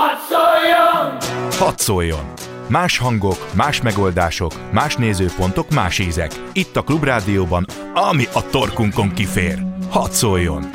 Hadd 0.00 0.16
szóljon! 0.28 1.18
Hadd 1.58 1.74
szóljon! 1.76 2.32
Más 2.68 2.98
hangok, 2.98 3.54
más 3.54 3.82
megoldások, 3.82 4.52
más 4.70 4.96
nézőpontok, 4.96 5.70
más 5.70 5.98
ízek. 5.98 6.30
Itt 6.52 6.76
a 6.76 6.82
Klubrádióban, 6.82 7.66
ami 7.94 8.24
a 8.32 8.46
torkunkon 8.50 9.12
kifér. 9.14 9.62
Hadd 9.90 10.10
szóljon! 10.10 10.70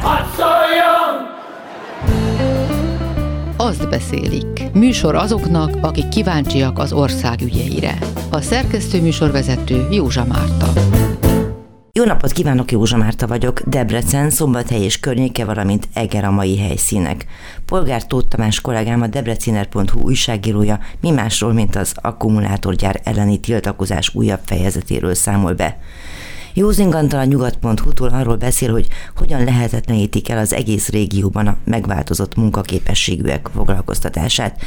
Hadd 0.00 0.24
szóljon! 0.36 1.30
Azt 3.56 3.88
beszélik. 3.88 4.72
Műsor 4.72 5.14
azoknak, 5.14 5.76
akik 5.80 6.08
kíváncsiak 6.08 6.78
az 6.78 6.92
ország 6.92 7.40
ügyeire. 7.40 7.98
A 8.30 8.40
szerkesztő 8.40 9.00
műsorvezető 9.00 9.88
Józsa 9.90 10.24
Márta. 10.24 10.72
Jó 11.94 12.04
napot 12.04 12.32
kívánok, 12.32 12.70
Józsa 12.70 12.96
Márta 12.96 13.26
vagyok, 13.26 13.60
Debrecen, 13.60 14.30
Szombathely 14.30 14.82
és 14.82 15.00
környéke, 15.00 15.44
valamint 15.44 15.88
Eger 15.92 16.24
a 16.24 16.30
mai 16.30 16.58
helyszínek. 16.58 17.26
Polgár 17.66 18.06
Tóth 18.06 18.28
Tamás 18.28 18.60
kollégám 18.60 19.02
a 19.02 19.06
debreciner.hu 19.06 20.00
újságírója 20.00 20.80
mi 21.00 21.10
másról, 21.10 21.52
mint 21.52 21.76
az 21.76 21.94
akkumulátorgyár 22.00 23.00
elleni 23.04 23.40
tiltakozás 23.40 24.14
újabb 24.14 24.40
fejezetéről 24.44 25.14
számol 25.14 25.52
be. 25.52 25.78
Józingantal 26.54 27.20
a 27.20 27.24
nyugat.hu-tól 27.24 28.08
arról 28.08 28.36
beszél, 28.36 28.72
hogy 28.72 28.86
hogyan 29.16 29.44
lehetetlenítik 29.44 30.28
el 30.28 30.38
az 30.38 30.52
egész 30.52 30.88
régióban 30.88 31.46
a 31.46 31.56
megváltozott 31.64 32.36
munkaképességűek 32.36 33.48
foglalkoztatását. 33.54 34.60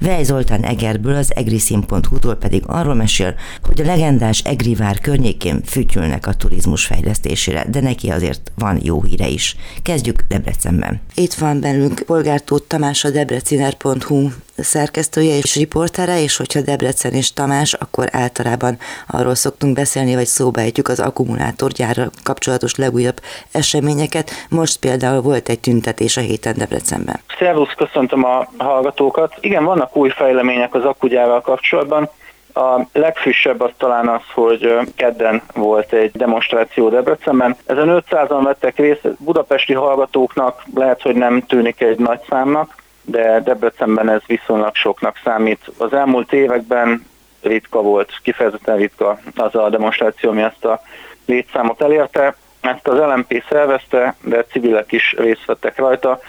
Vej 0.00 0.24
Zoltán 0.24 0.64
Egerből 0.64 1.16
az 1.16 1.34
egriszin.hu-tól 1.34 2.34
pedig 2.34 2.62
arról 2.66 2.94
mesél, 2.94 3.34
hogy 3.62 3.80
a 3.80 3.84
legendás 3.84 4.40
Egrivár 4.40 4.98
környékén 4.98 5.62
fütyülnek 5.64 6.26
a 6.26 6.34
turizmus 6.34 6.84
fejlesztésére, 6.84 7.64
de 7.70 7.80
neki 7.80 8.10
azért 8.10 8.52
van 8.54 8.80
jó 8.82 9.02
híre 9.02 9.28
is. 9.28 9.56
Kezdjük 9.82 10.24
Debrecenben. 10.28 11.00
Itt 11.14 11.34
van 11.34 11.60
bennünk 11.60 12.02
Polgártó 12.06 12.58
Tamás 12.58 13.04
a 13.04 13.10
debreciner.hu 13.10 14.28
szerkesztője 14.58 15.36
és 15.36 15.56
riportere, 15.56 16.22
és 16.22 16.36
hogyha 16.36 16.60
Debrecen 16.60 17.12
és 17.12 17.32
Tamás, 17.32 17.72
akkor 17.72 18.08
általában 18.12 18.78
arról 19.06 19.34
szoktunk 19.34 19.74
beszélni, 19.74 20.14
vagy 20.14 20.26
szóba 20.26 20.60
ejtjük 20.60 20.88
az 20.88 21.00
akkumulátorgyárra 21.00 22.10
kapcsolatos 22.22 22.74
legújabb 22.74 23.20
eseményeket. 23.52 24.30
Most 24.48 24.78
például 24.78 25.20
volt 25.20 25.48
egy 25.48 25.60
tüntetés 25.60 26.16
a 26.16 26.20
héten 26.20 26.54
Debrecenben. 26.56 27.20
Szervusz, 27.38 27.72
köszöntöm 27.76 28.24
a 28.24 28.48
hallgatókat. 28.58 29.34
Igen, 29.40 29.64
vannak 29.64 29.96
új 29.96 30.08
fejlemények 30.08 30.74
az 30.74 30.84
akkugyárral 30.84 31.40
kapcsolatban. 31.40 32.10
A 32.54 32.80
legfrissebb 32.92 33.60
az 33.60 33.70
talán 33.76 34.08
az, 34.08 34.22
hogy 34.34 34.78
kedden 34.96 35.42
volt 35.54 35.92
egy 35.92 36.10
demonstráció 36.12 36.88
Debrecenben. 36.88 37.56
Ezen 37.66 38.02
500-an 38.10 38.40
vettek 38.42 38.76
részt, 38.76 39.08
budapesti 39.18 39.74
hallgatóknak 39.74 40.62
lehet, 40.74 41.02
hogy 41.02 41.14
nem 41.14 41.42
tűnik 41.46 41.80
egy 41.80 41.98
nagy 41.98 42.20
számnak, 42.28 42.74
de 43.10 43.40
Debrecenben 43.40 44.10
ez 44.10 44.20
viszonylag 44.26 44.74
soknak 44.74 45.20
számít. 45.24 45.70
Az 45.78 45.92
elmúlt 45.92 46.32
években 46.32 47.06
ritka 47.42 47.82
volt, 47.82 48.12
kifejezetten 48.22 48.76
ritka 48.76 49.18
az 49.36 49.54
a 49.54 49.68
demonstráció, 49.68 50.30
ami 50.30 50.42
ezt 50.42 50.64
a 50.64 50.80
létszámot 51.26 51.82
elérte. 51.82 52.36
Ezt 52.60 52.88
az 52.88 52.98
LMP 52.98 53.44
szervezte, 53.48 54.14
de 54.22 54.44
civilek 54.44 54.92
is 54.92 55.14
részt 55.18 55.44
vettek 55.46 55.78
rajta. 55.78 56.20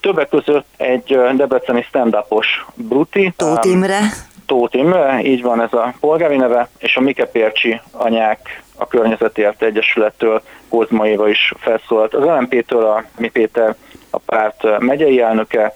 Többek 0.00 0.28
között 0.28 0.66
egy 0.76 1.18
debreceni 1.36 1.82
stand-upos 1.82 2.66
Bruti. 2.74 3.32
Tóth 3.36 3.66
Imre. 3.66 4.00
Tóth 4.46 4.76
Imre, 4.76 5.20
így 5.22 5.42
van 5.42 5.62
ez 5.62 5.72
a 5.72 5.94
polgári 6.00 6.36
neve, 6.36 6.68
és 6.78 6.96
a 6.96 7.00
Mike 7.00 7.26
Pércsi 7.26 7.80
anyák 7.92 8.62
a 8.76 8.86
Környezetért 8.86 9.62
Egyesülettől 9.62 10.42
Kozma 10.68 11.06
Éva 11.06 11.28
is 11.28 11.52
felszólalt. 11.58 12.14
Az 12.14 12.24
LMP-től 12.24 12.84
a 12.84 13.04
Mi 13.18 13.28
Péter 13.28 13.74
a 14.10 14.18
párt 14.18 14.78
megyei 14.78 15.20
elnöke, 15.20 15.74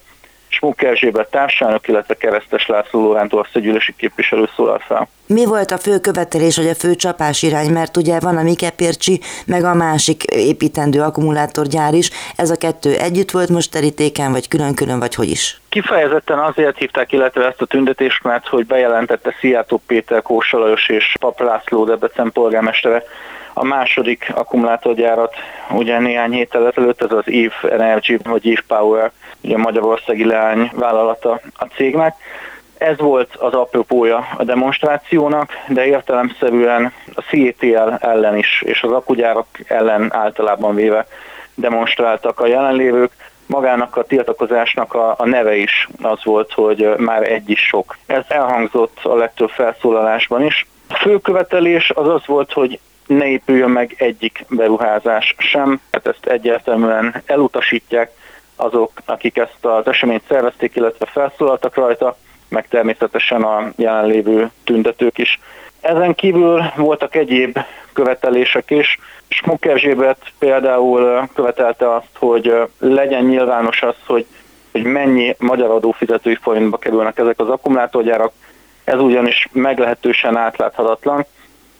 Smuk 0.57 0.83
Erzsébet 0.83 1.31
társának, 1.31 1.89
illetve 1.89 2.15
Keresztes 2.15 2.67
László 2.67 3.01
Lóránt 3.01 3.33
országgyűlési 3.33 3.95
képviselő 3.97 4.49
szólal 4.57 4.79
fel. 4.79 5.09
Mi 5.27 5.45
volt 5.45 5.71
a 5.71 5.79
fő 5.79 5.98
követelés, 5.98 6.57
vagy 6.57 6.69
a 6.69 6.75
fő 6.75 6.95
csapás 6.95 7.43
irány? 7.43 7.71
Mert 7.71 7.97
ugye 7.97 8.21
van 8.21 8.37
a 8.37 8.43
Mikepércsi, 8.43 9.20
meg 9.47 9.64
a 9.64 9.75
másik 9.75 10.23
építendő 10.23 11.01
akkumulátorgyár 11.01 11.95
is. 11.95 12.11
Ez 12.36 12.51
a 12.51 12.57
kettő 12.57 12.95
együtt 12.95 13.30
volt 13.30 13.48
most 13.48 13.70
terítéken, 13.70 14.33
vagy 14.33 14.48
külön-külön, 14.48 14.98
vagy 14.98 15.14
hogy 15.14 15.29
is? 15.29 15.61
Kifejezetten 15.69 16.39
azért 16.39 16.79
hívták, 16.79 17.13
illetve 17.13 17.47
ezt 17.47 17.61
a 17.61 17.67
tüntetést, 17.67 18.23
mert 18.23 18.47
hogy 18.48 18.67
bejelentette 18.67 19.35
Szijjátó 19.41 19.83
Péter 19.86 20.23
Kósalajos 20.23 20.89
és 20.89 21.14
Pap 21.20 21.41
László 21.41 21.85
Debrecen 21.85 22.33
polgármestere, 22.33 23.03
a 23.58 23.64
második 23.64 24.33
akkumulátorgyárat 24.34 25.34
ugye 25.70 25.98
néhány 25.98 26.33
héttel 26.33 26.67
ezelőtt, 26.67 27.02
ez 27.02 27.12
az 27.12 27.24
EVE 27.27 27.72
Energy 27.74 28.18
vagy 28.24 28.48
EVE 28.48 28.62
Power, 28.67 29.11
ugye 29.40 29.56
magyarországi 29.56 30.24
leány 30.24 30.70
vállalata 30.74 31.40
a 31.55 31.64
cégnek. 31.64 32.14
Ez 32.78 32.98
volt 32.98 33.34
az 33.34 33.52
apropója 33.52 34.28
a 34.36 34.44
demonstrációnak, 34.44 35.50
de 35.68 35.86
értelemszerűen 35.86 36.92
a 37.14 37.20
CETL 37.20 38.06
ellen 38.06 38.36
is, 38.36 38.62
és 38.67 38.83
az 38.83 38.92
akugyárak 38.92 39.46
ellen 39.67 40.14
általában 40.14 40.74
véve 40.74 41.06
demonstráltak 41.55 42.40
a 42.40 42.46
jelenlévők. 42.46 43.11
Magának 43.46 43.96
a 43.96 44.05
tiltakozásnak 44.05 44.94
a, 44.94 45.14
a 45.18 45.27
neve 45.27 45.56
is 45.56 45.88
az 46.02 46.24
volt, 46.24 46.52
hogy 46.52 46.94
már 46.96 47.30
egy 47.30 47.50
is 47.50 47.61
sok. 47.61 47.96
Ez 48.06 48.24
elhangzott 48.28 48.98
a 49.02 49.14
legtöbb 49.14 49.50
felszólalásban 49.50 50.42
is. 50.42 50.67
A 50.88 50.94
fő 50.94 51.18
követelés 51.18 51.90
az 51.94 52.08
az 52.08 52.27
volt, 52.27 52.52
hogy 52.52 52.80
ne 53.06 53.27
épüljön 53.27 53.70
meg 53.70 53.94
egyik 53.98 54.44
beruházás 54.48 55.34
sem, 55.39 55.80
hát 55.92 56.06
ezt 56.06 56.27
egyértelműen 56.27 57.22
elutasítják 57.27 58.11
azok, 58.56 58.92
akik 59.05 59.36
ezt 59.36 59.64
az 59.64 59.86
eseményt 59.86 60.22
szervezték, 60.28 60.77
illetve 60.77 61.06
felszólaltak 61.06 61.74
rajta, 61.74 62.17
meg 62.48 62.68
természetesen 62.68 63.42
a 63.42 63.72
jelenlévő 63.77 64.50
tüntetők 64.64 65.18
is. 65.18 65.40
Ezen 65.80 66.14
kívül 66.14 66.62
voltak 66.77 67.14
egyéb 67.14 67.58
követelések 67.92 68.70
is. 68.70 68.98
Smuk 69.28 69.67
Erzsébet 69.67 70.18
például 70.38 71.28
követelte 71.34 71.94
azt, 71.94 72.11
hogy 72.18 72.55
legyen 72.78 73.24
nyilvános 73.24 73.83
az, 73.83 73.94
hogy, 74.06 74.27
hogy 74.73 74.83
mennyi 74.83 75.36
magyar 75.38 75.70
adófizetői 75.70 76.38
forintba 76.40 76.77
kerülnek 76.77 77.18
ezek 77.18 77.38
az 77.40 77.48
akkumulátorgyárak. 77.48 78.33
Ez 78.84 79.00
ugyanis 79.00 79.48
meglehetősen 79.52 80.36
átláthatatlan 80.36 81.27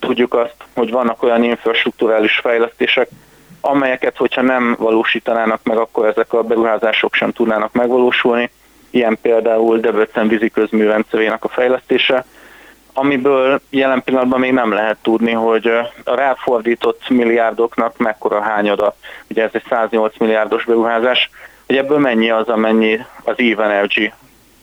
tudjuk 0.07 0.35
azt, 0.35 0.57
hogy 0.75 0.91
vannak 0.91 1.23
olyan 1.23 1.43
infrastruktúrális 1.43 2.39
fejlesztések, 2.39 3.09
amelyeket, 3.61 4.17
hogyha 4.17 4.43
nem 4.43 4.77
valósítanának 4.79 5.61
meg, 5.63 5.77
akkor 5.77 6.07
ezek 6.07 6.33
a 6.33 6.43
beruházások 6.43 7.15
sem 7.15 7.33
tudnának 7.33 7.73
megvalósulni. 7.73 8.51
Ilyen 8.91 9.19
például 9.23 9.79
Debrecen 9.79 10.29
vízi 10.29 10.51
közműrendszerének 10.51 11.45
a 11.45 11.49
fejlesztése, 11.49 12.25
amiből 12.93 13.61
jelen 13.71 14.03
pillanatban 14.03 14.41
még 14.41 14.53
nem 14.53 14.73
lehet 14.73 14.97
tudni, 15.03 15.33
hogy 15.33 15.67
a 16.05 16.15
ráfordított 16.15 17.09
milliárdoknak 17.09 17.97
mekkora 17.97 18.41
hányada, 18.41 18.97
ugye 19.31 19.43
ez 19.43 19.51
egy 19.53 19.65
108 19.69 20.19
milliárdos 20.19 20.65
beruházás, 20.65 21.31
hogy 21.67 21.77
ebből 21.77 21.99
mennyi 21.99 22.31
az, 22.31 22.49
amennyi 22.49 23.01
az 23.25 23.35
EVE 23.37 23.65
Energy 23.65 24.13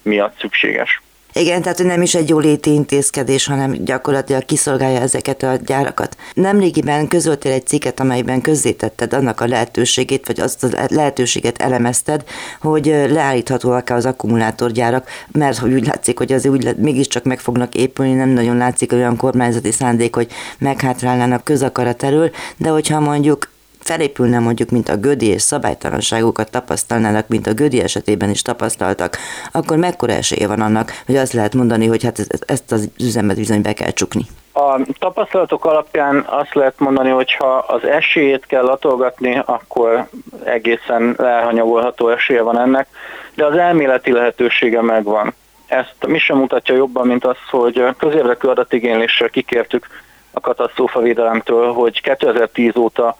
miatt 0.01 0.39
szükséges. 0.39 1.01
Igen, 1.35 1.61
tehát 1.61 1.83
nem 1.83 2.01
is 2.01 2.15
egy 2.15 2.29
jóléti 2.29 2.73
intézkedés, 2.73 3.45
hanem 3.45 3.71
gyakorlatilag 3.83 4.45
kiszolgálja 4.45 4.99
ezeket 4.99 5.43
a 5.43 5.55
gyárakat. 5.65 6.17
Nemrégiben 6.33 7.07
közöltél 7.07 7.51
egy 7.51 7.67
cikket, 7.67 7.99
amelyben 7.99 8.41
közzétetted 8.41 9.13
annak 9.13 9.41
a 9.41 9.47
lehetőségét, 9.47 10.27
vagy 10.27 10.39
azt 10.39 10.63
a 10.63 10.67
lehetőséget 10.87 11.61
elemezted, 11.61 12.23
hogy 12.61 12.85
leállíthatóak-e 12.85 13.93
az 13.93 14.05
akkumulátorgyárak, 14.05 15.07
mert 15.31 15.57
hogy 15.57 15.73
úgy 15.73 15.85
látszik, 15.85 16.17
hogy 16.17 16.31
az 16.31 16.45
úgy 16.45 16.75
mégiscsak 16.77 17.23
meg 17.23 17.39
fognak 17.39 17.75
épülni, 17.75 18.13
nem 18.13 18.29
nagyon 18.29 18.57
látszik 18.57 18.91
olyan 18.91 19.17
kormányzati 19.17 19.71
szándék, 19.71 20.15
hogy 20.15 20.27
meghátrálnának 20.57 21.43
közakarat 21.43 22.03
erről, 22.03 22.31
de 22.57 22.69
hogyha 22.69 22.99
mondjuk 22.99 23.51
felépülne 23.83 24.39
mondjuk, 24.39 24.69
mint 24.69 24.89
a 24.89 24.97
gödi 24.97 25.27
és 25.27 25.41
szabálytalanságokat 25.41 26.51
tapasztalnának, 26.51 27.27
mint 27.27 27.47
a 27.47 27.53
gödi 27.53 27.81
esetében 27.81 28.29
is 28.29 28.41
tapasztaltak, 28.41 29.17
akkor 29.51 29.77
mekkora 29.77 30.13
esélye 30.13 30.47
van 30.47 30.61
annak, 30.61 30.91
hogy 31.05 31.15
azt 31.15 31.33
lehet 31.33 31.53
mondani, 31.53 31.87
hogy 31.87 32.03
hát 32.03 32.27
ezt 32.45 32.71
az 32.71 32.89
üzemet 32.99 33.35
bizony 33.35 33.61
be 33.61 33.73
kell 33.73 33.91
csukni? 33.91 34.25
A 34.53 34.79
tapasztalatok 34.99 35.65
alapján 35.65 36.25
azt 36.27 36.53
lehet 36.53 36.79
mondani, 36.79 37.09
hogy 37.09 37.33
ha 37.33 37.57
az 37.57 37.83
esélyét 37.83 38.45
kell 38.45 38.63
latolgatni, 38.63 39.41
akkor 39.45 40.07
egészen 40.43 41.15
elhanyagolható 41.19 42.09
esélye 42.09 42.41
van 42.41 42.59
ennek, 42.59 42.87
de 43.35 43.45
az 43.45 43.55
elméleti 43.55 44.11
lehetősége 44.11 44.81
megvan. 44.81 45.33
Ezt 45.67 45.95
mi 46.07 46.19
sem 46.19 46.37
mutatja 46.37 46.75
jobban, 46.75 47.07
mint 47.07 47.25
az, 47.25 47.37
hogy 47.49 47.83
közérdekű 47.97 48.47
adatigényléssel 48.47 49.29
kikértük 49.29 49.87
a 50.31 50.39
katasztrófavédelemtől, 50.39 51.73
hogy 51.73 52.01
2010 52.01 52.75
óta 52.75 53.15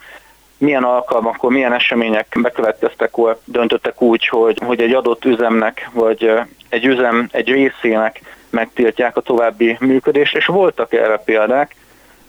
milyen 0.64 0.84
alkalmakkor, 0.84 1.50
milyen 1.50 1.72
események 1.72 2.36
bekövetkeztek, 2.42 3.08
akkor 3.08 3.38
döntöttek 3.44 4.02
úgy, 4.02 4.26
hogy, 4.26 4.58
hogy 4.64 4.80
egy 4.80 4.92
adott 4.92 5.24
üzemnek, 5.24 5.90
vagy 5.92 6.30
egy 6.68 6.86
üzem 6.86 7.28
egy 7.32 7.48
részének 7.48 8.20
megtiltják 8.50 9.16
a 9.16 9.20
további 9.20 9.76
működést, 9.80 10.36
és 10.36 10.46
voltak 10.46 10.92
erre 10.92 11.16
példák, 11.16 11.74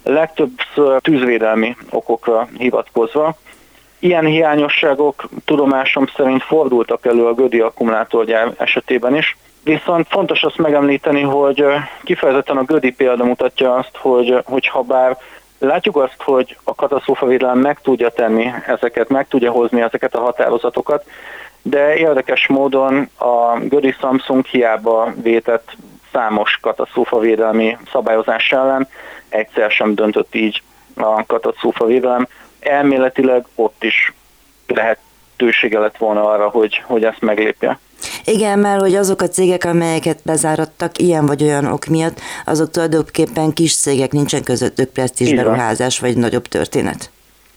legtöbbször 0.04 1.02
tűzvédelmi 1.02 1.76
okokra 1.90 2.48
hivatkozva, 2.58 3.38
Ilyen 4.00 4.26
hiányosságok 4.26 5.30
tudomásom 5.46 6.06
szerint 6.16 6.44
fordultak 6.44 7.06
elő 7.06 7.26
a 7.26 7.34
Gödi 7.34 7.60
akkumulátorgyár 7.60 8.54
esetében 8.58 9.16
is, 9.16 9.38
Viszont 9.66 10.08
fontos 10.10 10.44
azt 10.44 10.58
megemlíteni, 10.58 11.22
hogy 11.22 11.66
kifejezetten 12.04 12.58
a 12.58 12.64
Gödi 12.64 12.92
példa 12.92 13.24
mutatja 13.24 13.76
azt, 13.76 13.98
hogy 14.46 14.68
ha 14.68 14.82
bár 14.82 15.18
látjuk 15.66 15.98
azt, 15.98 16.22
hogy 16.22 16.58
a 16.64 16.76
katasztrófavédelem 16.76 17.60
meg 17.60 17.80
tudja 17.82 18.10
tenni 18.10 18.52
ezeket, 18.66 19.10
meg 19.10 19.28
tudja 19.28 19.52
hozni 19.52 19.82
ezeket 19.82 20.16
a 20.16 20.22
határozatokat, 20.22 21.06
de 21.62 21.96
érdekes 21.96 22.48
módon 22.48 23.10
a 23.18 23.60
Gödi 23.60 23.92
Samsung 23.92 24.46
hiába 24.46 25.14
vétett 25.22 25.76
számos 26.12 26.58
katasztrófavédelmi 26.62 27.78
szabályozás 27.92 28.52
ellen 28.52 28.88
egyszer 29.30 29.72
sem 29.72 29.96
döntött 29.96 30.36
így 30.36 30.62
a 30.96 31.26
katasztrófavédelem. 31.26 32.28
Elméletileg 32.60 33.46
ott 33.56 33.84
is 33.84 34.14
lehetősége 34.68 35.80
lett 35.80 35.98
volna 35.98 36.30
arra, 36.30 36.50
hogy, 36.50 36.82
hogy 36.86 37.04
ezt 37.04 37.22
meglépje. 37.22 37.80
Igen, 38.26 38.60
mert 38.60 38.82
hogy 38.82 38.96
azok 38.96 39.22
a 39.22 39.28
cégek, 39.28 39.64
amelyeket 39.64 40.20
bezárattak 40.24 40.98
ilyen 40.98 41.26
vagy 41.26 41.44
olyan 41.44 41.66
ok 41.66 41.86
miatt, 41.86 42.20
azok 42.46 42.72
tulajdonképpen 42.72 43.54
kis 43.54 43.76
cégek, 43.78 44.12
nincsen 44.12 44.44
közöttük 44.44 44.90
presztízs 44.90 45.34
beruházás 45.34 46.00
vagy 46.00 46.18
nagyobb 46.18 46.48
történet. 46.48 47.10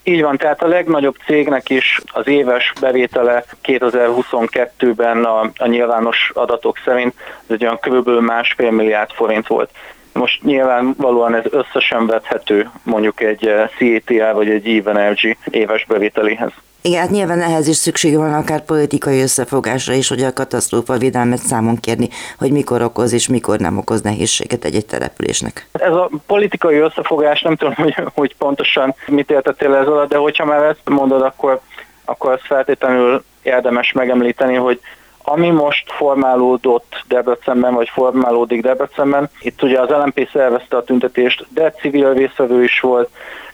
Így 0.03 0.23
van, 0.23 0.37
tehát 0.37 0.63
a 0.63 0.67
legnagyobb 0.67 1.17
cégnek 1.27 1.71
is 1.71 2.01
az 2.07 2.27
éves 2.27 2.73
bevétele 2.81 3.45
2022-ben 3.65 5.25
a, 5.25 5.41
a 5.57 5.67
nyilvános 5.67 6.31
adatok 6.35 6.79
szerint 6.85 7.15
ez 7.19 7.55
egy 7.55 7.63
olyan 7.63 7.79
kb. 7.81 8.09
másfél 8.09 8.71
milliárd 8.71 9.11
forint 9.11 9.47
volt. 9.47 9.71
Most 10.13 10.43
nyilvánvalóan 10.43 11.35
ez 11.35 11.45
összesen 11.51 12.07
vethető 12.07 12.71
mondjuk 12.83 13.21
egy 13.21 13.51
CATL 13.79 14.33
vagy 14.35 14.49
egy 14.49 14.69
Even 14.69 15.17
éves 15.51 15.85
bevételéhez. 15.85 16.53
Igen, 16.83 17.01
hát 17.01 17.11
nyilván 17.11 17.41
ehhez 17.41 17.69
is 17.69 17.77
szükség 17.77 18.17
van 18.17 18.35
akár 18.35 18.65
politikai 18.65 19.21
összefogásra 19.21 19.93
is, 19.95 20.09
hogy 20.09 20.23
a 20.23 20.33
katasztrófa 20.33 20.97
védelmet 20.97 21.39
számon 21.39 21.77
kérni, 21.77 22.09
hogy 22.39 22.53
mikor 22.53 22.83
okoz 22.83 23.13
és 23.13 23.29
mikor 23.29 23.59
nem 23.59 23.79
okoz 23.79 24.01
nehézséget 24.01 24.65
egy-egy 24.65 24.87
településnek. 24.87 25.69
Ez 25.73 25.93
a 25.93 26.11
politikai 26.27 26.77
összefogás, 26.77 27.43
nem 27.43 27.57
tudom, 27.57 27.75
hogy, 27.75 27.95
hogy 28.15 28.37
pontosan 28.37 28.95
mit 29.07 29.31
értettél 29.31 29.75
ez 29.75 29.87
alatt, 29.87 30.09
de 30.09 30.17
hogyha 30.17 30.45
már 30.45 30.63
ezt 30.63 30.81
mondod, 30.85 31.23
akkor, 31.23 31.61
akkor 32.05 32.33
azt 32.33 32.47
feltétlenül 32.47 33.25
érdemes 33.43 33.93
megemlíteni, 33.93 34.55
hogy 34.55 34.81
ami 35.23 35.51
most 35.51 35.93
formálódott 35.93 37.05
Debrecenben, 37.09 37.75
vagy 37.75 37.89
formálódik 37.89 38.63
Debrecenben, 38.63 39.31
itt 39.41 39.63
ugye 39.63 39.81
az 39.81 39.89
LMP 39.89 40.29
szervezte 40.33 40.77
a 40.77 40.85
tüntetést, 40.85 41.47
de 41.49 41.71
civil 41.71 42.13
vészvevő 42.13 42.63
is 42.63 42.81
volt, 42.81 43.09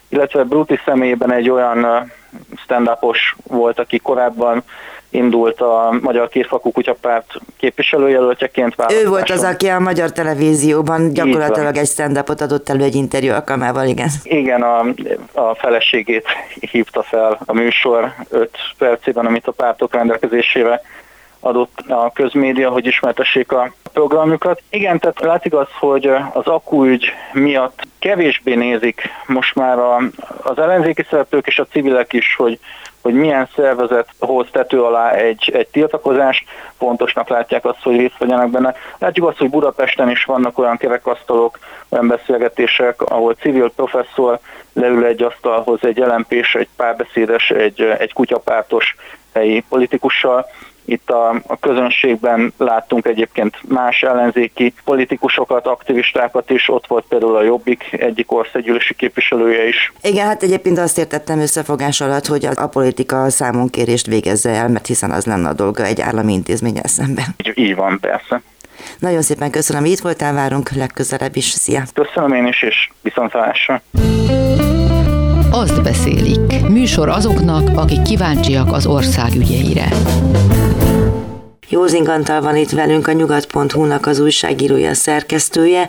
illetve 0.08 0.44
Bruti 0.44 0.80
személyében 0.84 1.32
egy 1.32 1.50
olyan 1.50 2.10
stand 2.56 2.90
volt, 3.42 3.78
aki 3.78 3.98
korábban 3.98 4.64
indult 5.14 5.60
a 5.60 5.98
Magyar 6.00 6.28
Kétfakú 6.28 6.72
Kutyapárt 6.72 7.26
képviselőjelöltjeként 7.56 8.74
Ő 8.90 9.08
volt 9.08 9.30
az, 9.30 9.42
aki 9.42 9.68
a 9.68 9.78
Magyar 9.78 10.12
Televízióban 10.12 11.12
gyakorlatilag 11.12 11.76
egy 11.76 11.86
stand 11.86 12.22
adott 12.26 12.68
elő 12.68 12.82
egy 12.82 12.94
interjú 12.94 13.32
alkalmával, 13.32 13.86
igen. 13.86 14.08
Igen, 14.22 14.62
a, 14.62 14.78
a 15.32 15.54
feleségét 15.54 16.26
hívta 16.60 17.02
fel 17.02 17.38
a 17.44 17.52
műsor 17.52 18.12
5 18.30 18.50
percében, 18.78 19.26
amit 19.26 19.46
a 19.46 19.52
pártok 19.52 19.94
rendelkezésére 19.94 20.80
adott 21.40 21.84
a 21.88 22.12
közmédia, 22.12 22.70
hogy 22.70 22.86
ismertessék 22.86 23.52
a 23.52 23.72
programjukat. 23.94 24.62
Igen, 24.70 24.98
tehát 24.98 25.20
látszik 25.20 25.54
az, 25.54 25.68
hogy 25.78 26.06
az 26.32 26.46
akúügy 26.46 27.12
miatt 27.32 27.82
kevésbé 27.98 28.54
nézik 28.54 29.02
most 29.26 29.54
már 29.54 29.78
a, 29.78 29.96
az 30.42 30.58
ellenzéki 30.58 31.06
szereplők 31.10 31.46
és 31.46 31.58
a 31.58 31.66
civilek 31.66 32.12
is, 32.12 32.34
hogy 32.36 32.58
hogy 33.04 33.14
milyen 33.14 33.48
szervezet 33.54 34.08
hoz 34.18 34.46
tető 34.52 34.82
alá 34.82 35.10
egy, 35.10 35.50
egy 35.54 35.66
tiltakozást, 35.66 36.44
fontosnak 36.78 37.28
látják 37.28 37.64
azt, 37.64 37.82
hogy 37.82 37.96
részt 37.96 38.18
vegyenek 38.18 38.50
benne. 38.50 38.74
Látjuk 38.98 39.28
azt, 39.28 39.38
hogy 39.38 39.50
Budapesten 39.50 40.10
is 40.10 40.24
vannak 40.24 40.58
olyan 40.58 40.76
kerekasztalok, 40.76 41.58
olyan 41.88 42.08
beszélgetések, 42.08 43.02
ahol 43.02 43.34
civil 43.34 43.72
professzor 43.76 44.38
leül 44.72 45.04
egy 45.04 45.22
asztalhoz 45.22 45.84
egy 45.84 45.98
lmp 45.98 46.32
egy 46.32 46.68
párbeszédes, 46.76 47.50
egy, 47.50 47.80
egy 47.98 48.12
kutyapártos 48.12 48.96
helyi 49.34 49.64
politikussal, 49.68 50.46
itt 50.84 51.10
a, 51.10 51.42
a 51.46 51.58
közönségben 51.60 52.52
láttunk 52.56 53.06
egyébként 53.06 53.56
más 53.68 54.02
ellenzéki 54.02 54.74
politikusokat, 54.84 55.66
aktivistákat 55.66 56.50
is, 56.50 56.68
ott 56.68 56.86
volt 56.86 57.04
például 57.08 57.36
a 57.36 57.42
Jobbik 57.42 57.92
egyik 57.92 58.32
országgyűlési 58.32 58.94
képviselője 58.94 59.68
is. 59.68 59.92
Igen, 60.02 60.26
hát 60.26 60.42
egyébként 60.42 60.78
azt 60.78 60.98
értettem 60.98 61.40
összefogás 61.40 62.00
alatt, 62.00 62.26
hogy 62.26 62.48
a 62.54 62.66
politika 62.66 63.30
számonkérést 63.30 64.06
végezze 64.06 64.50
el, 64.50 64.68
mert 64.68 64.86
hiszen 64.86 65.10
az 65.10 65.26
lenne 65.26 65.48
a 65.48 65.52
dolga 65.52 65.84
egy 65.84 66.00
állami 66.00 66.32
intézménnyel 66.32 66.86
szemben. 66.86 67.24
Így, 67.44 67.58
így 67.58 67.74
van, 67.74 67.98
persze. 68.00 68.42
Nagyon 68.98 69.22
szépen 69.22 69.50
köszönöm, 69.50 69.82
hogy 69.82 69.90
itt 69.90 70.00
voltál, 70.00 70.34
várunk 70.34 70.70
legközelebb 70.70 71.36
is. 71.36 71.44
Szia! 71.44 71.82
Köszönöm 71.94 72.32
én 72.32 72.46
is, 72.46 72.62
és 72.62 72.90
viszontlátásra! 73.02 73.82
Azt 75.54 75.82
beszélik. 75.82 76.68
Műsor 76.68 77.08
azoknak, 77.08 77.78
akik 77.78 78.02
kíváncsiak 78.02 78.72
az 78.72 78.86
ország 78.86 79.34
ügyeire. 79.34 79.88
Józing 81.68 82.08
Antal 82.08 82.40
van 82.40 82.56
itt 82.56 82.70
velünk, 82.70 83.08
a 83.08 83.12
nyugat.hu-nak 83.12 84.06
az 84.06 84.18
újságírója, 84.18 84.94
szerkesztője. 84.94 85.88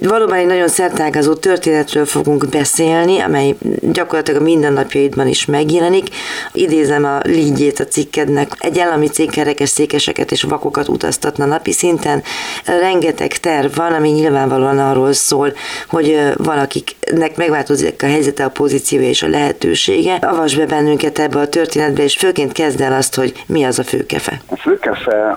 Valóban 0.00 0.38
egy 0.38 0.46
nagyon 0.46 0.68
szertágazó 0.68 1.34
történetről 1.34 2.06
fogunk 2.06 2.48
beszélni, 2.48 3.20
amely 3.20 3.54
gyakorlatilag 3.80 4.40
a 4.40 4.44
mindennapjaidban 4.44 5.26
is 5.28 5.44
megjelenik. 5.44 6.08
Idézem 6.52 7.04
a 7.04 7.18
lígyét 7.22 7.80
a 7.80 7.84
cikkednek. 7.84 8.52
Egy 8.58 8.78
állami 8.78 9.08
cég 9.08 9.30
kerekes 9.30 9.68
székeseket 9.68 10.32
és 10.32 10.42
vakokat 10.42 10.88
utaztatna 10.88 11.44
napi 11.44 11.72
szinten. 11.72 12.22
Rengeteg 12.64 13.32
terv 13.32 13.76
van, 13.76 13.92
ami 13.92 14.08
nyilvánvalóan 14.08 14.78
arról 14.78 15.12
szól, 15.12 15.52
hogy 15.88 16.20
valakiknek 16.36 17.36
megváltozik 17.36 18.02
a 18.02 18.06
helyzete, 18.06 18.44
a 18.44 18.48
pozíciója 18.48 19.08
és 19.08 19.22
a 19.22 19.28
lehetősége. 19.28 20.14
Avas 20.14 20.54
be 20.54 20.66
bennünket 20.66 21.18
ebbe 21.18 21.38
a 21.38 21.48
történetbe, 21.48 22.02
és 22.02 22.16
főként 22.16 22.52
kezd 22.52 22.80
el 22.80 22.92
azt, 22.92 23.14
hogy 23.14 23.32
mi 23.46 23.64
az 23.64 23.78
a 23.78 23.84
főkefe. 23.84 24.40
A 24.46 24.56
főkefe 24.56 24.93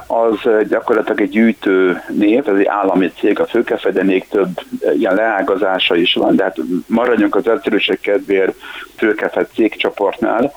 az 0.07 0.68
gyakorlatilag 0.69 1.21
egy 1.21 1.30
gyűjtő 1.30 2.01
név, 2.09 2.50
ez 2.50 2.56
egy 2.57 2.65
állami 2.65 3.12
cég, 3.19 3.39
a 3.39 3.45
főkefe, 3.45 3.92
de 3.92 4.04
még 4.04 4.27
több 4.27 4.48
több 4.48 4.98
ilyen 4.98 5.15
leágazása 5.15 5.95
is 5.95 6.13
van, 6.13 6.36
de 6.36 6.44
hát 6.44 6.57
maradjunk 6.88 7.36
az 7.36 7.48
egyszerűség 7.48 8.00
kedvéért 8.00 8.56
főkefett 8.98 9.51
cégcsoportnál. 9.54 10.54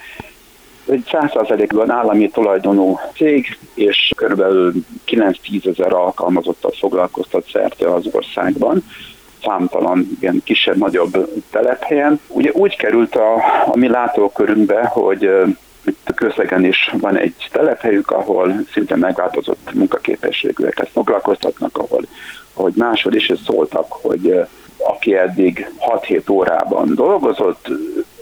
Egy 0.89 1.03
100%-ban 1.11 1.91
állami 1.91 2.31
tulajdonú 2.31 2.99
cég, 3.15 3.59
és 3.75 4.13
kb. 4.17 4.43
9-10 5.07 5.67
ezer 5.67 5.93
alkalmazottat 5.93 6.77
foglalkoztat 6.77 7.49
szerte 7.53 7.95
az 7.95 8.09
országban 8.13 8.85
számtalan 9.43 10.09
ilyen 10.21 10.41
kisebb-nagyobb 10.45 11.29
telephelyen. 11.51 12.21
Ugye 12.29 12.51
úgy 12.53 12.77
került 12.77 13.17
a, 13.17 13.35
a 13.67 13.77
mi 13.77 13.89
látókörünkbe, 13.89 14.87
hogy 14.87 15.31
itt 15.85 16.13
közlegen 16.15 16.65
is 16.65 16.91
van 17.01 17.17
egy 17.17 17.35
telephelyük, 17.53 18.11
ahol 18.11 18.55
szinte 18.73 18.97
megváltozott 18.97 19.71
munkaképességűeket 19.75 20.89
foglalkoztatnak, 20.89 21.79
ahol 21.79 22.05
hogy 22.53 22.73
máshol 22.77 23.15
is 23.15 23.33
szóltak, 23.47 23.87
hogy 23.93 24.41
aki 24.77 25.15
eddig 25.15 25.73
6-7 25.79 26.31
órában 26.31 26.95
dolgozott, 26.95 27.69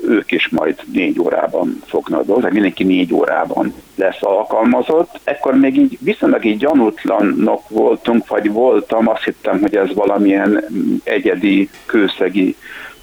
ők 0.09 0.33
is 0.33 0.49
majd 0.49 0.77
4 0.93 1.21
órában 1.21 1.83
fognak 1.87 2.25
dolgozni, 2.25 2.51
mindenki 2.53 2.85
4 2.85 3.15
órában 3.15 3.75
lesz 3.95 4.23
alkalmazott. 4.23 5.21
Ekkor 5.25 5.55
még 5.55 5.77
így 5.77 5.99
viszonylag 6.01 6.45
így 6.45 6.59
gyanútlanok 6.59 7.69
voltunk, 7.69 8.29
vagy 8.29 8.53
voltam, 8.53 9.09
azt 9.09 9.25
hittem, 9.25 9.61
hogy 9.61 9.77
ez 9.77 9.95
valamilyen 9.95 10.65
egyedi, 11.05 11.71
kőszegi 11.87 12.57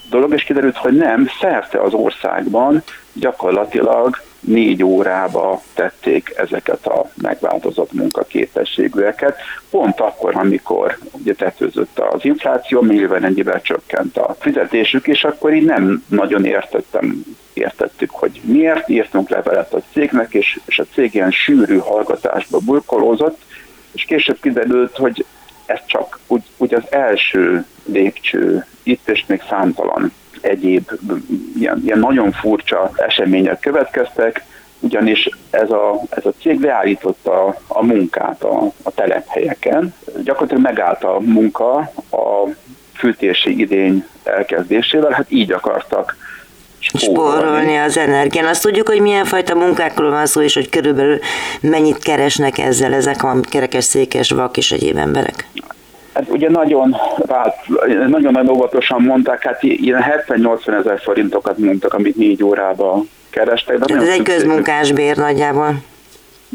dolog, 0.10 0.34
és 0.34 0.44
kiderült, 0.44 0.78
hogy 0.78 0.94
nem, 0.94 1.28
szerte 1.40 1.82
az 1.82 1.94
országban 1.94 2.84
gyakorlatilag 3.14 4.22
négy 4.46 4.84
órába 4.84 5.62
tették 5.74 6.34
ezeket 6.38 6.86
a 6.86 7.12
megváltozott 7.22 7.94
munkaképességűeket, 7.94 9.38
pont 9.70 10.00
akkor, 10.00 10.36
amikor 10.36 10.98
ugye 11.12 11.34
tetőzött 11.34 12.00
az 12.00 12.26
infláció, 12.26 12.82
mivel 12.82 13.24
ennyivel 13.24 13.62
csökkent 13.62 14.18
a 14.18 14.36
fizetésük, 14.40 15.08
és 15.08 15.24
akkor 15.24 15.54
így 15.54 15.66
nem 15.66 16.04
nagyon 16.08 16.46
értettem, 16.46 17.24
értettük, 17.54 18.10
hogy 18.10 18.42
miért. 18.44 18.90
Írtunk 18.90 19.30
levelet 19.30 19.74
a 19.74 19.82
cégnek, 19.94 20.34
és, 20.34 20.60
és 20.66 20.80
a 20.80 20.86
cég 20.94 21.14
ilyen 21.14 21.32
sűrű 21.32 21.78
hallgatásba 21.78 22.60
burkolózott, 22.60 23.42
és 23.92 24.04
később 24.04 24.38
kiderült, 24.42 24.98
hogy 24.98 25.26
ez 25.66 25.80
csak 25.86 26.20
úgy, 26.28 26.44
úgy 26.58 26.74
az 26.74 26.84
első 26.90 27.66
lépcső 27.86 28.66
itt, 28.84 29.10
és 29.10 29.24
még 29.28 29.42
számtalan 29.50 30.14
egyéb 30.46 30.92
ilyen, 31.58 31.82
ilyen 31.86 32.00
nagyon 32.00 32.32
furcsa 32.32 32.92
események 32.96 33.60
következtek, 33.60 34.44
ugyanis 34.80 35.30
ez 35.50 35.70
a, 35.72 36.02
ez 36.10 36.26
a 36.26 36.34
cég 36.42 36.60
leállította 36.60 37.58
a, 37.68 37.86
munkát 37.86 38.44
a, 38.44 38.72
a 38.84 38.92
telephelyeken. 38.92 39.94
Gyakorlatilag 40.24 40.64
megállt 40.64 41.04
a 41.04 41.20
munka 41.20 41.76
a 42.12 42.50
fűtési 42.94 43.60
idény 43.60 44.06
elkezdésével, 44.24 45.12
hát 45.12 45.32
így 45.32 45.52
akartak 45.52 46.16
spórolni 46.80 47.78
az 47.78 47.98
energián. 47.98 48.46
Azt 48.46 48.62
tudjuk, 48.62 48.88
hogy 48.88 49.02
milyen 49.02 49.26
fajta 49.26 49.56
munkákról 49.56 50.10
van 50.10 50.26
szó, 50.26 50.42
és 50.42 50.54
hogy 50.54 50.70
körülbelül 50.70 51.20
mennyit 51.62 51.98
keresnek 51.98 52.58
ezzel 52.58 52.94
ezek 52.94 53.24
a 53.24 53.40
kerekes, 53.50 53.84
székes, 53.84 54.32
vak 54.32 54.58
és 54.58 54.72
egyéb 54.72 54.98
emberek? 54.98 55.48
Hát 56.16 56.30
ugye 56.30 56.50
nagyon, 56.50 56.96
vált, 57.26 57.56
nagyon, 57.88 58.32
nagyon 58.32 58.50
óvatosan 58.50 59.02
mondták, 59.02 59.44
hát 59.44 59.64
ilyen 59.64 60.04
70-80 60.28 60.80
ezer 60.80 61.00
forintokat 61.00 61.58
mondtak, 61.58 61.94
amit 61.94 62.16
négy 62.16 62.44
órában 62.44 63.10
kerestek. 63.30 63.78
De 63.78 63.96
ez 63.96 64.08
egy 64.08 64.22
közmunkás 64.22 64.92
bér 64.92 65.18
nagyjából. 65.18 65.76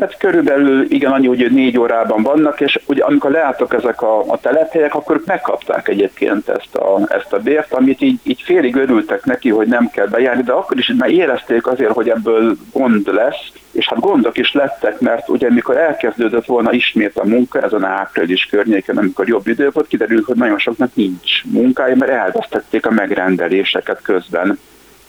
Hát 0.00 0.16
körülbelül 0.16 0.86
igen, 0.88 1.12
annyi, 1.12 1.26
hogy 1.26 1.50
négy 1.50 1.78
órában 1.78 2.22
vannak, 2.22 2.60
és 2.60 2.80
ugye 2.86 3.04
amikor 3.04 3.30
leálltak 3.30 3.74
ezek 3.74 4.02
a, 4.02 4.20
a 4.26 4.38
telephelyek, 4.40 4.94
akkor 4.94 5.22
megkapták 5.26 5.88
egyébként 5.88 6.48
ezt 6.48 6.74
a, 6.74 7.00
ezt 7.08 7.32
a 7.32 7.38
bért, 7.38 7.72
amit 7.72 8.00
így, 8.00 8.18
így 8.22 8.42
félig 8.42 8.76
örültek 8.76 9.24
neki, 9.24 9.50
hogy 9.50 9.66
nem 9.66 9.90
kell 9.90 10.06
bejárni, 10.06 10.42
de 10.42 10.52
akkor 10.52 10.78
is 10.78 10.92
már 10.98 11.10
érezték 11.10 11.66
azért, 11.66 11.92
hogy 11.92 12.08
ebből 12.08 12.56
gond 12.72 13.06
lesz, 13.12 13.52
és 13.72 13.88
hát 13.88 14.00
gondok 14.00 14.38
is 14.38 14.52
lettek, 14.52 15.00
mert 15.00 15.28
ugye 15.28 15.50
mikor 15.50 15.76
elkezdődött 15.76 16.46
volna 16.46 16.72
ismét 16.72 17.16
a 17.16 17.26
munka, 17.26 17.60
ezen 17.60 17.84
április 17.84 18.44
környéken, 18.44 18.96
amikor 18.96 19.28
jobb 19.28 19.46
idő 19.46 19.70
volt, 19.72 19.86
kiderült, 19.86 20.24
hogy 20.24 20.36
nagyon 20.36 20.58
soknak 20.58 20.94
nincs 20.94 21.44
munkája, 21.44 21.96
mert 21.96 22.12
elvesztették 22.12 22.86
a 22.86 22.90
megrendeléseket 22.90 24.02
közben. 24.02 24.58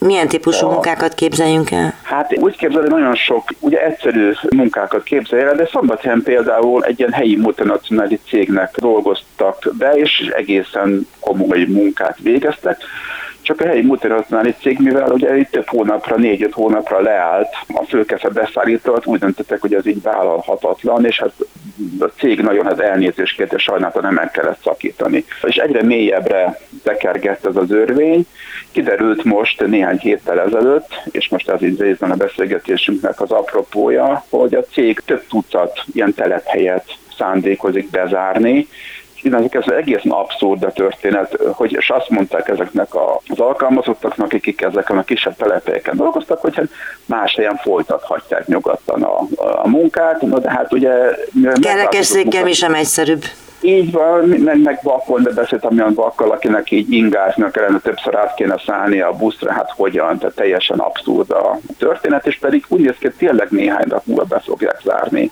Milyen 0.05 0.27
típusú 0.27 0.65
a, 0.65 0.71
munkákat 0.71 1.13
képzeljünk 1.13 1.71
el? 1.71 1.93
Hát 2.03 2.37
úgy 2.37 2.57
képzelni 2.57 2.87
nagyon 2.87 3.15
sok, 3.15 3.49
ugye 3.59 3.85
egyszerű 3.85 4.31
munkákat 4.55 5.03
képzelj 5.03 5.41
el, 5.41 5.55
de 5.55 5.65
Szombathelyen 5.65 6.21
például 6.23 6.83
egy 6.83 6.99
ilyen 6.99 7.11
helyi 7.11 7.35
multinacionális 7.35 8.19
cégnek 8.27 8.75
dolgoztak 8.79 9.69
be, 9.77 9.91
és 9.91 10.31
egészen 10.35 11.07
komoly 11.19 11.63
munkát 11.67 12.17
végeztek 12.21 12.77
csak 13.41 13.61
a 13.61 13.67
helyi 13.67 13.81
multinacionális 13.81 14.55
cég, 14.61 14.79
mivel 14.79 15.11
ugye 15.11 15.37
itt 15.37 15.49
több 15.49 15.67
hónapra, 15.67 16.15
négy-öt 16.15 16.53
hónapra 16.53 17.01
leállt 17.01 17.49
a 17.67 17.85
főkefe 17.87 18.29
beszállítót, 18.29 19.05
úgy 19.05 19.19
döntöttek, 19.19 19.61
hogy 19.61 19.73
ez 19.73 19.85
így 19.85 20.01
vállalhatatlan, 20.01 21.05
és 21.05 21.19
hát 21.19 21.33
a 21.99 22.05
cég 22.05 22.41
nagyon 22.41 22.65
az 22.65 22.81
elnézést 22.81 23.35
kért, 23.35 23.53
és 23.53 23.63
sajnálta 23.63 24.01
nem 24.01 24.13
meg 24.13 24.31
kellett 24.31 24.61
szakítani. 24.63 25.25
És 25.43 25.55
egyre 25.55 25.83
mélyebbre 25.83 26.59
tekergett 26.83 27.45
ez 27.45 27.55
az 27.55 27.71
örvény. 27.71 28.25
Kiderült 28.71 29.23
most 29.23 29.67
néhány 29.67 29.97
héttel 29.97 30.39
ezelőtt, 30.39 31.01
és 31.11 31.29
most 31.29 31.49
ez 31.49 31.63
így 31.63 31.81
részben 31.81 32.11
a 32.11 32.15
beszélgetésünknek 32.15 33.21
az 33.21 33.31
apropója, 33.31 34.25
hogy 34.29 34.53
a 34.53 34.63
cég 34.63 34.99
több 35.05 35.23
tucat 35.29 35.83
ilyen 35.93 36.13
telephelyet 36.13 36.85
szándékozik 37.17 37.89
bezárni, 37.89 38.67
Innentől 39.21 39.61
ez 39.65 39.73
egészen 39.73 40.11
abszurd 40.11 40.63
a 40.63 40.71
történet, 40.71 41.37
hogy 41.51 41.71
és 41.71 41.89
azt 41.89 42.09
mondták 42.09 42.47
ezeknek 42.47 42.87
az 43.27 43.39
alkalmazottaknak, 43.39 44.33
akik 44.33 44.61
ezeken 44.61 44.97
a 44.97 45.03
kisebb 45.03 45.35
telepelyeken 45.35 45.97
dolgoztak, 45.97 46.39
hogy 46.39 46.55
hát 46.55 46.69
más 47.05 47.35
helyen 47.35 47.55
folytathatják 47.55 48.47
nyugodtan 48.47 49.03
a, 49.03 49.17
a 49.35 49.67
munkát, 49.67 50.21
no, 50.21 50.39
de 50.39 50.51
hát 50.51 50.73
ugye... 50.73 50.91
Kerekes 51.61 52.05
székkel 52.05 52.43
mi 52.43 52.53
sem 52.53 52.73
egyszerűbb. 52.73 53.23
Így 53.61 53.91
van, 53.91 54.27
meg, 54.27 54.61
meg 54.61 54.79
vakon, 54.83 55.23
de 55.23 55.29
beszéltem 55.29 55.77
olyan 55.77 55.93
vakkal, 55.93 56.31
akinek 56.31 56.71
így 56.71 56.91
ingáznak 56.91 57.51
kellene, 57.51 57.79
többször 57.79 58.15
át 58.15 58.33
kéne 58.35 58.61
szállni 58.65 59.01
a 59.01 59.11
buszra, 59.11 59.51
hát 59.51 59.71
hogyan, 59.75 60.17
tehát 60.17 60.35
teljesen 60.35 60.79
abszurd 60.79 61.31
a 61.31 61.59
történet, 61.77 62.27
és 62.27 62.37
pedig 62.37 62.65
úgy 62.67 62.79
néz 62.79 62.95
ki, 62.99 63.09
tényleg 63.17 63.47
néhány 63.49 63.85
nap 63.87 64.05
múlva 64.05 64.23
be 64.23 64.39
fogják 64.39 64.79
zárni 64.83 65.31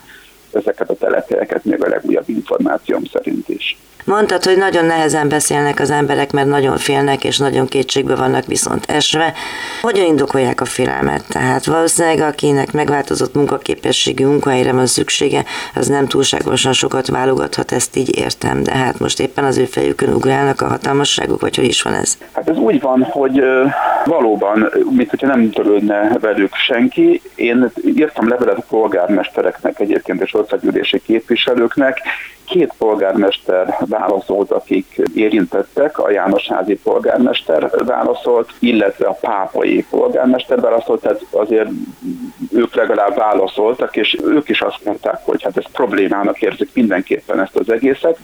ezeket 0.54 0.90
a 0.90 0.94
telephelyeket, 0.94 1.64
még 1.64 1.84
a 1.84 1.88
legújabb 1.88 2.28
információm 2.28 3.02
szerint 3.12 3.48
is. 3.48 3.76
Mondtad, 4.04 4.44
hogy 4.44 4.56
nagyon 4.56 4.84
nehezen 4.84 5.28
beszélnek 5.28 5.80
az 5.80 5.90
emberek, 5.90 6.32
mert 6.32 6.48
nagyon 6.48 6.76
félnek, 6.76 7.24
és 7.24 7.38
nagyon 7.38 7.66
kétségbe 7.66 8.14
vannak 8.14 8.46
viszont 8.46 8.84
esve. 8.88 9.32
Hogyan 9.80 10.06
indokolják 10.06 10.60
a 10.60 10.64
félelmet? 10.64 11.24
Tehát 11.28 11.64
valószínűleg 11.64 12.20
akinek 12.20 12.72
megváltozott 12.72 13.34
munkaképességű 13.34 14.26
munkahelyre 14.26 14.72
van 14.72 14.86
szüksége, 14.86 15.44
az 15.74 15.86
nem 15.88 16.06
túlságosan 16.06 16.72
sokat 16.72 17.08
válogathat, 17.08 17.72
ezt 17.72 17.96
így 17.96 18.18
értem, 18.18 18.62
de 18.62 18.72
hát 18.72 18.98
most 18.98 19.20
éppen 19.20 19.44
az 19.44 19.58
ő 19.58 19.64
fejükön 19.64 20.14
ugrálnak 20.14 20.60
a 20.60 20.66
hatalmasságuk, 20.66 21.40
vagy 21.40 21.56
hogy 21.56 21.64
is 21.64 21.82
van 21.82 21.94
ez? 21.94 22.18
Hát 22.32 22.48
ez 22.48 22.56
úgy 22.56 22.80
van, 22.80 23.02
hogy 23.02 23.42
valóban, 24.04 24.70
mint 24.90 25.10
hogyha 25.10 25.26
nem 25.26 25.50
törődne 25.50 26.16
velük 26.20 26.54
senki. 26.54 27.22
Én 27.34 27.70
írtam 27.84 28.28
levelet 28.28 28.58
a 28.58 28.64
polgármestereknek 28.68 29.80
egyébként, 29.80 30.22
és 30.22 30.34
országgyűlési 30.40 31.00
képviselőknek, 31.02 32.00
két 32.50 32.74
polgármester 32.78 33.76
válaszolt, 33.86 34.50
akik 34.50 35.00
érintettek, 35.14 35.98
a 35.98 36.10
Jánosházi 36.10 36.74
polgármester 36.82 37.70
válaszolt, 37.86 38.52
illetve 38.58 39.06
a 39.06 39.18
pápai 39.20 39.86
polgármester 39.90 40.60
válaszolt, 40.60 41.00
tehát 41.00 41.26
azért 41.30 41.68
ők 42.52 42.74
legalább 42.74 43.16
válaszoltak, 43.16 43.96
és 43.96 44.18
ők 44.24 44.48
is 44.48 44.60
azt 44.60 44.84
mondták, 44.84 45.20
hogy 45.24 45.42
hát 45.42 45.56
ez 45.56 45.70
problémának 45.72 46.40
érzik 46.40 46.70
mindenképpen 46.74 47.40
ezt 47.40 47.56
az 47.56 47.70
egészet, 47.70 48.18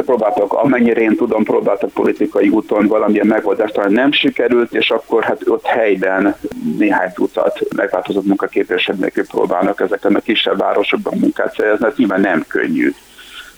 próbáltak, 0.00 0.52
amennyire 0.52 1.00
én 1.00 1.16
tudom, 1.16 1.44
próbáltak 1.44 1.90
politikai 1.90 2.48
úton 2.48 2.86
valamilyen 2.86 3.26
megoldást, 3.26 3.74
talán 3.74 3.92
nem 3.92 4.12
sikerült, 4.12 4.74
és 4.74 4.90
akkor 4.90 5.24
hát 5.24 5.48
ott 5.48 5.66
helyben 5.66 6.36
néhány 6.78 7.12
tucat 7.12 7.60
megváltozott 7.76 8.26
munkaképesebb 8.26 8.98
nélkül 8.98 9.26
próbálnak 9.26 9.80
ezeken 9.80 10.14
a 10.14 10.20
kisebb 10.20 10.58
városokban 10.58 11.18
munkát 11.18 11.54
szerezni, 11.54 11.86
ez 11.86 11.96
nyilván 11.96 12.20
nem 12.20 12.44
könnyű 12.48 12.92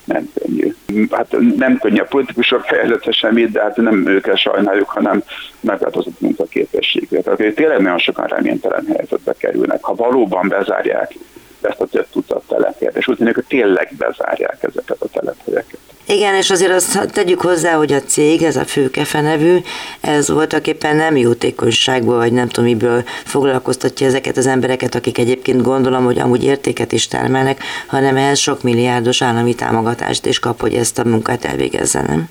nem 0.05 0.29
könnyű. 0.33 0.75
Hát 1.11 1.35
nem 1.57 1.77
könnyű 1.77 1.99
a 1.99 2.05
politikusok 2.05 2.63
fejezete 2.63 3.11
semmit, 3.11 3.51
de 3.51 3.61
hát 3.61 3.75
nem 3.75 4.07
őket 4.07 4.37
sajnáljuk, 4.37 4.89
hanem 4.89 5.23
megváltozott 5.59 6.21
munkaképességre. 6.21 7.21
Tehát 7.21 7.55
tényleg 7.55 7.81
nagyon 7.81 7.97
sokan 7.97 8.27
reménytelen 8.27 8.85
helyzetbe 8.95 9.33
kerülnek. 9.37 9.83
Ha 9.83 9.95
valóban 9.95 10.47
bezárják 10.47 11.13
ezt 11.61 11.81
a 11.81 11.85
több 11.85 12.07
tucat 12.11 12.43
telepért, 12.47 12.97
és 12.97 13.07
úgy 13.07 13.17
tűnik, 13.17 13.43
tényleg 13.47 13.93
bezárják 13.97 14.57
ezeket 14.61 14.97
a 14.99 15.07
telephelyeket. 15.07 15.79
Igen, 16.07 16.35
és 16.35 16.49
azért 16.49 16.71
azt 16.71 17.11
tegyük 17.11 17.41
hozzá, 17.41 17.73
hogy 17.73 17.93
a 17.93 18.01
cég, 18.01 18.43
ez 18.43 18.55
a 18.55 18.65
Főkefe 18.65 19.21
nevű, 19.21 19.57
ez 20.01 20.29
voltak 20.29 20.67
éppen 20.67 20.95
nem 20.95 21.17
jótékonyságból, 21.17 22.17
vagy 22.17 22.33
nem 22.33 22.47
tudom 22.47 22.69
miből 22.69 23.03
foglalkoztatja 23.23 24.07
ezeket 24.07 24.37
az 24.37 24.47
embereket, 24.47 24.95
akik 24.95 25.17
egyébként 25.17 25.61
gondolom, 25.61 26.05
hogy 26.05 26.19
amúgy 26.19 26.43
értéket 26.43 26.91
is 26.91 27.07
termelnek, 27.07 27.63
hanem 27.87 28.17
ehhez 28.17 28.39
sok 28.39 28.63
milliárdos 28.63 29.21
állami 29.21 29.55
támogatást 29.55 30.25
is 30.25 30.39
kap, 30.39 30.61
hogy 30.61 30.73
ezt 30.73 30.99
a 30.99 31.03
munkát 31.03 31.45
elvégezze, 31.45 32.01
nem? 32.01 32.29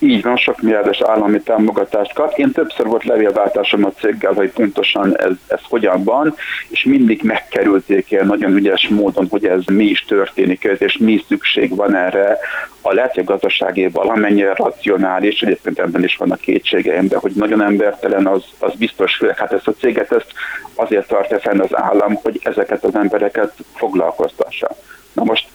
Így 0.00 0.22
van, 0.22 0.36
sok 0.36 0.60
milliárdos 0.60 1.00
állami 1.00 1.40
támogatást 1.40 2.14
kap. 2.14 2.38
Én 2.38 2.52
többször 2.52 2.86
volt 2.86 3.04
levélváltásom 3.04 3.84
a 3.84 3.92
céggel, 3.92 4.32
hogy 4.32 4.50
pontosan 4.50 5.18
ez, 5.18 5.32
ez 5.46 5.60
hogyan 5.62 6.04
van, 6.04 6.34
és 6.68 6.84
mindig 6.84 7.22
megkerülték 7.22 8.12
el 8.12 8.24
nagyon 8.24 8.56
ügyes 8.56 8.88
módon, 8.88 9.26
hogy 9.30 9.44
ez 9.44 9.64
mi 9.64 9.84
is 9.84 10.04
történik, 10.04 10.64
és 10.78 10.96
mi 10.96 11.24
szükség 11.28 11.76
van 11.76 11.94
erre. 11.94 12.38
A 12.82 12.92
lehet, 12.92 13.24
gazdasági 13.24 13.88
valamennyire 13.88 14.54
racionális, 14.54 15.42
egyébként 15.42 15.78
ebben 15.78 16.04
is 16.04 16.16
vannak 16.16 16.40
kétségeim, 16.40 17.08
de 17.08 17.16
hogy 17.16 17.32
nagyon 17.34 17.62
embertelen, 17.62 18.26
az, 18.26 18.44
az 18.58 18.74
biztos, 18.74 19.14
főleg 19.16 19.38
hát 19.38 19.52
ezt 19.52 19.68
a 19.68 19.74
céget 19.80 20.12
ezt 20.12 20.32
azért 20.74 21.08
tartja 21.08 21.40
fenn 21.40 21.60
az 21.60 21.76
állam, 21.76 22.14
hogy 22.14 22.40
ezeket 22.42 22.84
az 22.84 22.94
embereket 22.94 23.52
foglalkoztassa. 23.74 24.68
Na 25.12 25.24
most 25.24 25.48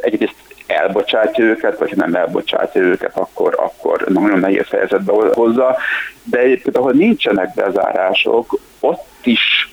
egyrészt 0.00 0.53
elbocsátja 0.66 1.44
őket, 1.44 1.78
vagy 1.78 1.96
nem 1.96 2.14
elbocsátja 2.14 2.80
őket, 2.80 3.16
akkor, 3.16 3.54
akkor 3.58 4.04
nagyon 4.08 4.38
nehéz 4.38 4.68
helyzetbe 4.68 5.12
hozza. 5.34 5.76
De 6.22 6.38
egyébként, 6.38 6.76
ahol 6.76 6.92
nincsenek 6.92 7.54
bezárások, 7.54 8.58
ott 8.80 9.06
is 9.22 9.72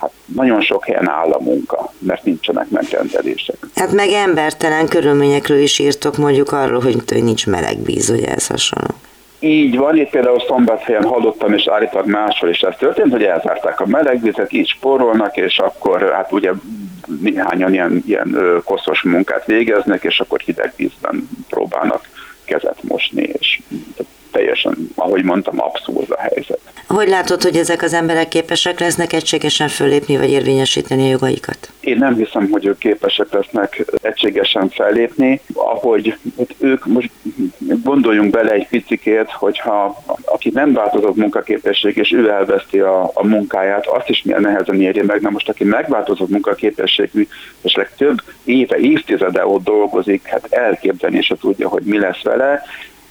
hát 0.00 0.10
nagyon 0.34 0.60
sok 0.60 0.84
helyen 0.84 1.08
áll 1.08 1.30
a 1.30 1.42
munka, 1.42 1.92
mert 1.98 2.24
nincsenek 2.24 2.68
megrendelések. 2.68 3.56
Hát 3.74 3.92
meg 3.92 4.08
embertelen 4.08 4.88
körülményekről 4.88 5.58
is 5.58 5.78
írtok 5.78 6.16
mondjuk 6.16 6.52
arról, 6.52 6.80
hogy 6.80 7.02
nincs 7.08 7.46
meleg 7.46 7.84
víz, 7.84 8.10
ugye 8.10 8.34
ez 8.34 8.46
hasonló. 8.46 8.94
Így 9.38 9.76
van, 9.76 9.96
itt 9.96 10.10
például 10.10 10.40
szombathelyen 10.40 11.04
hallottam, 11.04 11.52
és 11.52 11.68
állítólag 11.68 12.06
máshol 12.06 12.50
is 12.50 12.60
ez 12.60 12.74
történt, 12.78 13.12
hogy 13.12 13.22
elzárták 13.22 13.80
a 13.80 13.86
melegvizet, 13.86 14.52
így 14.52 14.68
spórolnak, 14.68 15.36
és 15.36 15.58
akkor 15.58 16.10
hát 16.12 16.32
ugye 16.32 16.50
néhányan 17.20 17.72
ilyen, 17.72 18.02
ilyen 18.06 18.38
koszos 18.64 19.02
munkát 19.02 19.44
végeznek, 19.44 20.04
és 20.04 20.20
akkor 20.20 20.40
hideg 20.40 20.72
vízben 20.76 21.28
próbálnak 21.48 22.08
kezet 22.44 22.82
mosni, 22.82 23.22
és 23.22 23.60
teljesen, 24.36 24.76
ahogy 24.94 25.24
mondtam, 25.24 25.60
abszurd 25.60 26.10
a 26.10 26.20
helyzet. 26.20 26.60
Hogy 26.88 27.08
látod, 27.08 27.42
hogy 27.42 27.56
ezek 27.56 27.82
az 27.82 27.92
emberek 27.92 28.28
képesek 28.28 28.80
lesznek 28.80 29.12
egységesen 29.12 29.68
fölépni, 29.68 30.16
vagy 30.16 30.30
érvényesíteni 30.30 31.02
a 31.02 31.10
jogaikat? 31.10 31.70
Én 31.80 31.96
nem 31.98 32.14
hiszem, 32.14 32.48
hogy 32.50 32.66
ők 32.66 32.78
képesek 32.78 33.32
lesznek 33.32 33.84
egységesen 34.02 34.68
fellépni, 34.68 35.40
ahogy 35.54 36.16
ők 36.58 36.86
most 36.86 37.10
gondoljunk 37.82 38.30
bele 38.30 38.50
egy 38.50 38.68
picikét, 38.68 39.30
hogyha 39.30 40.02
aki 40.24 40.50
nem 40.54 40.72
változott 40.72 41.16
munkaképesség, 41.16 41.96
és 41.96 42.12
ő 42.12 42.30
elveszti 42.30 42.78
a, 42.78 43.10
a 43.14 43.26
munkáját, 43.26 43.86
azt 43.86 44.08
is 44.08 44.22
milyen 44.22 44.40
nehezen 44.40 44.80
érje 44.80 45.04
meg. 45.04 45.20
Na 45.20 45.30
most, 45.30 45.48
aki 45.48 45.64
megváltozott 45.64 46.28
munkaképességű, 46.28 47.26
és 47.62 47.74
legtöbb 47.74 48.16
éve, 48.44 48.76
évtizede 48.76 49.46
ott 49.46 49.64
dolgozik, 49.64 50.26
hát 50.26 50.46
elképzelni 50.50 51.22
se 51.22 51.36
tudja, 51.36 51.68
hogy 51.68 51.82
mi 51.82 51.98
lesz 51.98 52.22
vele, 52.22 52.62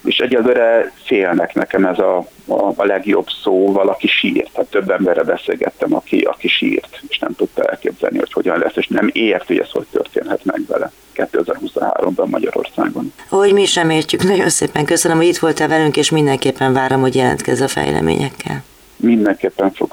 és 0.06 0.18
egyelőre 0.18 0.92
félnek 1.04 1.54
nekem 1.54 1.84
ez 1.84 1.98
a, 1.98 2.16
a, 2.46 2.72
a 2.76 2.84
legjobb 2.84 3.26
szó, 3.42 3.72
valaki 3.72 4.06
sírt. 4.06 4.52
Tehát 4.52 4.70
több 4.70 4.90
emberre 4.90 5.22
beszélgettem, 5.22 5.94
aki, 5.94 6.20
aki 6.20 6.48
sírt, 6.48 7.00
és 7.08 7.18
nem 7.18 7.34
tudta 7.36 7.62
elképzelni, 7.62 8.18
hogy 8.18 8.32
hogyan 8.32 8.58
lesz, 8.58 8.76
és 8.76 8.86
nem 8.86 9.10
ért, 9.12 9.46
hogy 9.46 9.58
ez 9.58 9.70
hogy 9.70 9.86
történhet 9.90 10.44
meg 10.44 10.60
vele 10.68 10.92
2023-ban 11.14 12.28
Magyarországon. 12.28 13.12
Hogy 13.28 13.52
mi 13.52 13.64
sem 13.64 13.90
értjük, 13.90 14.22
nagyon 14.22 14.48
szépen 14.48 14.84
köszönöm, 14.84 15.16
hogy 15.16 15.26
itt 15.26 15.38
voltál 15.38 15.68
velünk, 15.68 15.96
és 15.96 16.10
mindenképpen 16.10 16.72
várom, 16.72 17.00
hogy 17.00 17.14
jelentkezz 17.14 17.60
a 17.60 17.68
fejleményekkel. 17.68 18.64
Mindenképpen 18.96 19.72
fogok. 19.72 19.85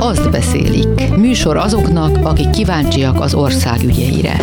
Azt 0.00 0.30
beszélik. 0.30 1.16
Műsor 1.16 1.56
azoknak, 1.56 2.26
akik 2.26 2.50
kíváncsiak 2.50 3.20
az 3.20 3.34
ország 3.34 3.82
ügyeire. 3.82 4.36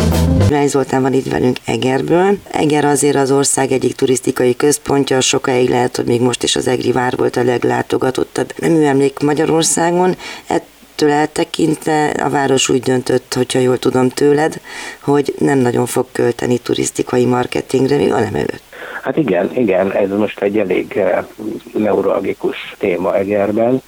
Rány 0.50 0.68
Zoltán 0.68 1.02
van 1.02 1.12
itt 1.12 1.28
velünk 1.28 1.56
Egerből. 1.64 2.38
Eger 2.50 2.84
azért 2.84 3.16
az 3.16 3.30
ország 3.30 3.72
egyik 3.72 3.94
turisztikai 3.94 4.56
központja, 4.56 5.20
sokáig 5.20 5.68
lehet, 5.68 5.96
hogy 5.96 6.04
még 6.04 6.20
most 6.20 6.42
is 6.42 6.56
az 6.56 6.68
Egri 6.68 6.92
vár 6.92 7.16
volt 7.16 7.36
a 7.36 7.44
leglátogatottabb 7.44 8.52
emlék 8.62 9.18
Magyarországon. 9.18 10.16
Ettől 10.46 11.10
eltekintve 11.10 12.06
a 12.06 12.28
város 12.28 12.68
úgy 12.68 12.80
döntött, 12.80 13.34
hogyha 13.34 13.58
jól 13.58 13.78
tudom 13.78 14.08
tőled, 14.08 14.60
hogy 15.00 15.34
nem 15.38 15.58
nagyon 15.58 15.86
fog 15.86 16.06
költeni 16.12 16.58
turisztikai 16.58 17.24
marketingre, 17.24 17.96
még 17.96 18.12
a 18.12 18.20
nem 18.20 18.34
előtt. 18.34 18.62
Hát 19.02 19.16
igen, 19.16 19.50
igen, 19.54 19.92
ez 19.92 20.10
most 20.10 20.40
egy 20.40 20.58
elég 20.58 20.96
eh, 20.96 21.24
neuralgikus 21.72 22.74
téma 22.78 23.16
Egerben 23.16 23.82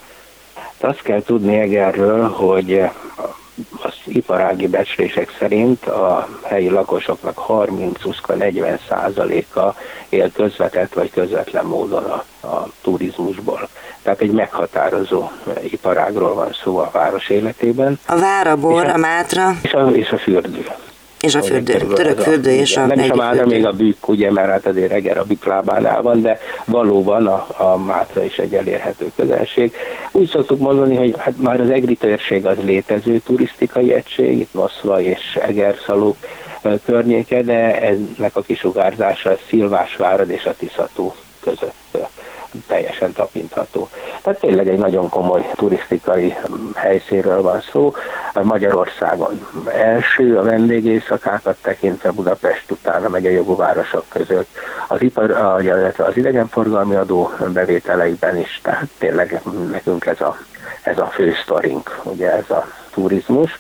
azt 0.84 1.02
kell 1.02 1.22
tudni 1.22 1.56
Egerről, 1.56 2.28
hogy 2.28 2.88
az 3.82 3.94
iparági 4.04 4.66
becslések 4.66 5.36
szerint 5.38 5.86
a 5.86 6.28
helyi 6.44 6.68
lakosoknak 6.68 7.40
30-40 7.48 8.78
százaléka 8.88 9.74
él 10.08 10.32
közvetett 10.32 10.92
vagy 10.92 11.10
közvetlen 11.10 11.64
módon 11.64 12.04
a, 12.04 12.46
a 12.46 12.68
turizmusból. 12.82 13.68
Tehát 14.02 14.20
egy 14.20 14.30
meghatározó 14.30 15.30
iparágról 15.62 16.34
van 16.34 16.52
szó 16.62 16.78
a 16.78 16.90
város 16.92 17.28
életében. 17.28 17.98
A 18.06 18.18
vár, 18.18 18.46
a 18.46 18.56
bor, 18.56 18.84
a, 18.84 18.92
a 18.92 18.96
mátra. 18.96 19.50
És 19.62 19.72
a, 19.72 19.88
és 19.88 20.10
a 20.10 20.18
fürdő. 20.18 20.66
És 21.20 21.34
a 21.34 21.42
fürdő, 21.42 21.78
török 21.94 22.18
fürdő 22.18 22.50
és 22.50 22.76
a 22.76 22.86
Nem 22.86 22.98
is 22.98 23.08
a 23.08 23.14
Mátra, 23.14 23.46
még 23.46 23.66
a 23.66 23.72
bükk, 23.72 24.08
ugye, 24.08 24.32
mert 24.32 24.48
hát 24.48 24.66
azért 24.66 24.92
Eger 24.92 25.18
a 25.18 25.24
bükk 25.24 25.44
lábánál 25.44 26.02
van, 26.02 26.22
de 26.22 26.38
valóban 26.64 27.26
a, 27.26 27.46
a 27.56 27.76
Mátra 27.76 28.24
is 28.24 28.38
egy 28.38 28.54
elérhető 28.54 29.12
közelség. 29.16 29.72
Úgy 30.12 30.28
szoktuk 30.28 30.58
mondani, 30.58 30.96
hogy 30.96 31.14
hát 31.18 31.34
már 31.36 31.60
az 31.60 31.70
Egri 31.70 31.94
térség 31.94 32.46
az 32.46 32.56
létező 32.64 33.18
turisztikai 33.18 33.92
egység, 33.92 34.38
itt 34.38 34.54
Moszva 34.54 35.00
és 35.00 35.38
Egerszaló 35.42 36.16
környéke, 36.84 37.42
de 37.42 37.80
ennek 37.80 38.36
a 38.36 38.40
kisugárzása 38.40 39.36
Szilvásvárad 39.48 40.30
és 40.30 40.44
a 40.44 40.54
Tiszató 40.58 41.14
között 41.40 41.74
teljesen 42.66 43.12
tapintható. 43.12 43.88
Tehát 44.22 44.40
tényleg 44.40 44.68
egy 44.68 44.78
nagyon 44.78 45.08
komoly 45.08 45.50
turisztikai 45.54 46.34
helyszínről 46.74 47.42
van 47.42 47.60
szó. 47.72 47.92
Magyarországon 48.42 49.48
első 49.66 50.38
a 50.38 50.42
vendégészakákat 50.42 51.56
tekintve 51.62 52.10
Budapest 52.10 52.70
után 52.70 53.04
a 53.04 53.08
megyei 53.08 53.34
jogú 53.34 53.56
városok 53.56 54.04
között 54.08 54.48
az, 54.88 55.02
ipar, 55.02 55.60
illetve 55.62 56.04
az 56.04 56.16
idegenforgalmi 56.16 56.94
adó 56.94 57.30
bevételeiben 57.52 58.36
is, 58.36 58.60
tehát 58.62 58.88
tényleg 58.98 59.40
nekünk 59.70 60.06
ez 60.06 60.20
a, 60.20 60.36
ez 60.82 60.98
a 60.98 61.06
fő 61.06 61.34
sztorink, 61.42 62.00
ugye 62.02 62.32
ez 62.32 62.50
a 62.50 62.66
turizmus 62.90 63.58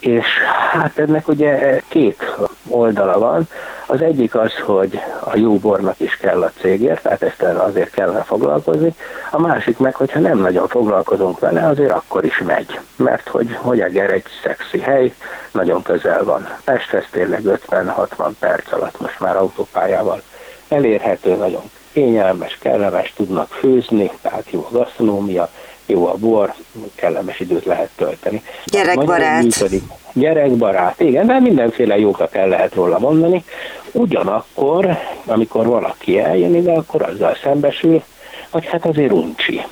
és 0.00 0.26
hát 0.70 0.98
ennek 0.98 1.28
ugye 1.28 1.80
két 1.88 2.36
oldala 2.68 3.18
van. 3.18 3.48
Az 3.86 4.02
egyik 4.02 4.34
az, 4.34 4.54
hogy 4.54 5.00
a 5.24 5.36
jó 5.36 5.54
bornak 5.54 6.00
is 6.00 6.16
kell 6.16 6.42
a 6.42 6.52
cégért, 6.60 7.02
tehát 7.02 7.22
ezt 7.22 7.42
azért 7.42 7.90
kellene 7.90 8.22
foglalkozni. 8.22 8.94
A 9.30 9.40
másik 9.40 9.78
meg, 9.78 9.94
hogyha 9.94 10.20
nem 10.20 10.38
nagyon 10.38 10.68
foglalkozunk 10.68 11.38
vele, 11.38 11.66
azért 11.66 11.90
akkor 11.92 12.24
is 12.24 12.38
megy. 12.46 12.78
Mert 12.96 13.28
hogy, 13.28 13.56
hogy 13.60 13.80
Eger 13.80 14.10
egy 14.12 14.24
szexi 14.42 14.80
hely, 14.80 15.14
nagyon 15.50 15.82
közel 15.82 16.24
van. 16.24 16.48
Pesthez 16.64 17.04
tényleg 17.10 17.42
50-60 17.44 18.30
perc 18.38 18.72
alatt 18.72 19.00
most 19.00 19.20
már 19.20 19.36
autópályával 19.36 20.22
elérhető, 20.68 21.36
nagyon 21.36 21.62
kényelmes, 21.92 22.58
kellemes, 22.60 23.12
tudnak 23.16 23.48
főzni, 23.48 24.10
tehát 24.22 24.50
jó 24.50 24.66
a 24.70 24.72
gasztronómia, 24.72 25.50
jó 25.90 26.06
a 26.06 26.14
bor, 26.14 26.54
kellemes 26.94 27.40
időt 27.40 27.64
lehet 27.64 27.90
tölteni. 27.96 28.42
Gyerekbarát. 28.64 29.70
Gyerekbarát, 30.12 31.00
igen, 31.00 31.26
de 31.26 31.40
mindenféle 31.40 31.98
jókat 31.98 32.34
el 32.34 32.48
lehet 32.48 32.74
róla 32.74 32.98
mondani. 32.98 33.44
Ugyanakkor, 33.92 34.98
amikor 35.24 35.66
valaki 35.66 36.18
eljön 36.18 36.54
ide, 36.54 36.72
akkor 36.72 37.02
azzal 37.02 37.36
szembesül, 37.42 38.02
hogy 38.50 38.66
hát 38.66 38.86
azért 38.86 39.12
uncsi. 39.12 39.62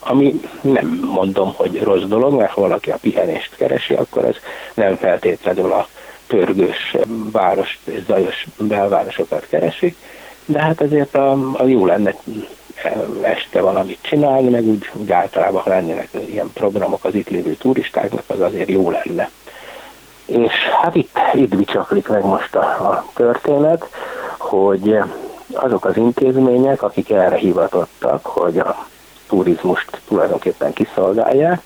Ami 0.00 0.40
nem 0.60 1.00
mondom, 1.14 1.52
hogy 1.56 1.82
rossz 1.82 2.02
dolog, 2.02 2.34
mert 2.34 2.50
ha 2.50 2.60
valaki 2.60 2.90
a 2.90 2.98
pihenést 3.00 3.56
keresi, 3.56 3.94
akkor 3.94 4.24
ez 4.24 4.36
nem 4.74 4.96
feltétlenül 4.96 5.72
a 5.72 5.88
pörgős 6.26 6.96
város, 7.32 7.78
zajos 8.06 8.46
belvárosokat 8.58 9.46
keresi, 9.48 9.96
de 10.44 10.60
hát 10.60 10.80
ezért 10.80 11.14
a, 11.14 11.52
a 11.52 11.64
jó 11.64 11.86
lenne 11.86 12.14
este 13.22 13.60
valamit 13.60 13.98
csinálni, 14.00 14.48
meg 14.48 14.64
úgy, 14.64 14.90
úgy 14.92 15.12
általában, 15.12 15.62
ha 15.62 15.70
lennének 15.70 16.08
ilyen 16.26 16.50
programok 16.54 17.04
az 17.04 17.14
itt 17.14 17.28
lévő 17.28 17.54
turistáknak, 17.54 18.22
az 18.26 18.40
azért 18.40 18.68
jó 18.68 18.90
lenne. 18.90 19.30
És 20.26 20.52
hát 20.82 20.94
itt, 20.94 21.18
itt 21.32 21.56
bicsaklik 21.56 22.08
meg 22.08 22.24
most 22.24 22.54
a, 22.54 22.60
a 22.60 23.04
történet, 23.14 23.88
hogy 24.38 24.98
azok 25.52 25.84
az 25.84 25.96
intézmények, 25.96 26.82
akik 26.82 27.10
erre 27.10 27.36
hivatottak, 27.36 28.26
hogy 28.26 28.58
a 28.58 28.86
turizmust 29.28 30.00
tulajdonképpen 30.08 30.72
kiszolgálják, 30.72 31.62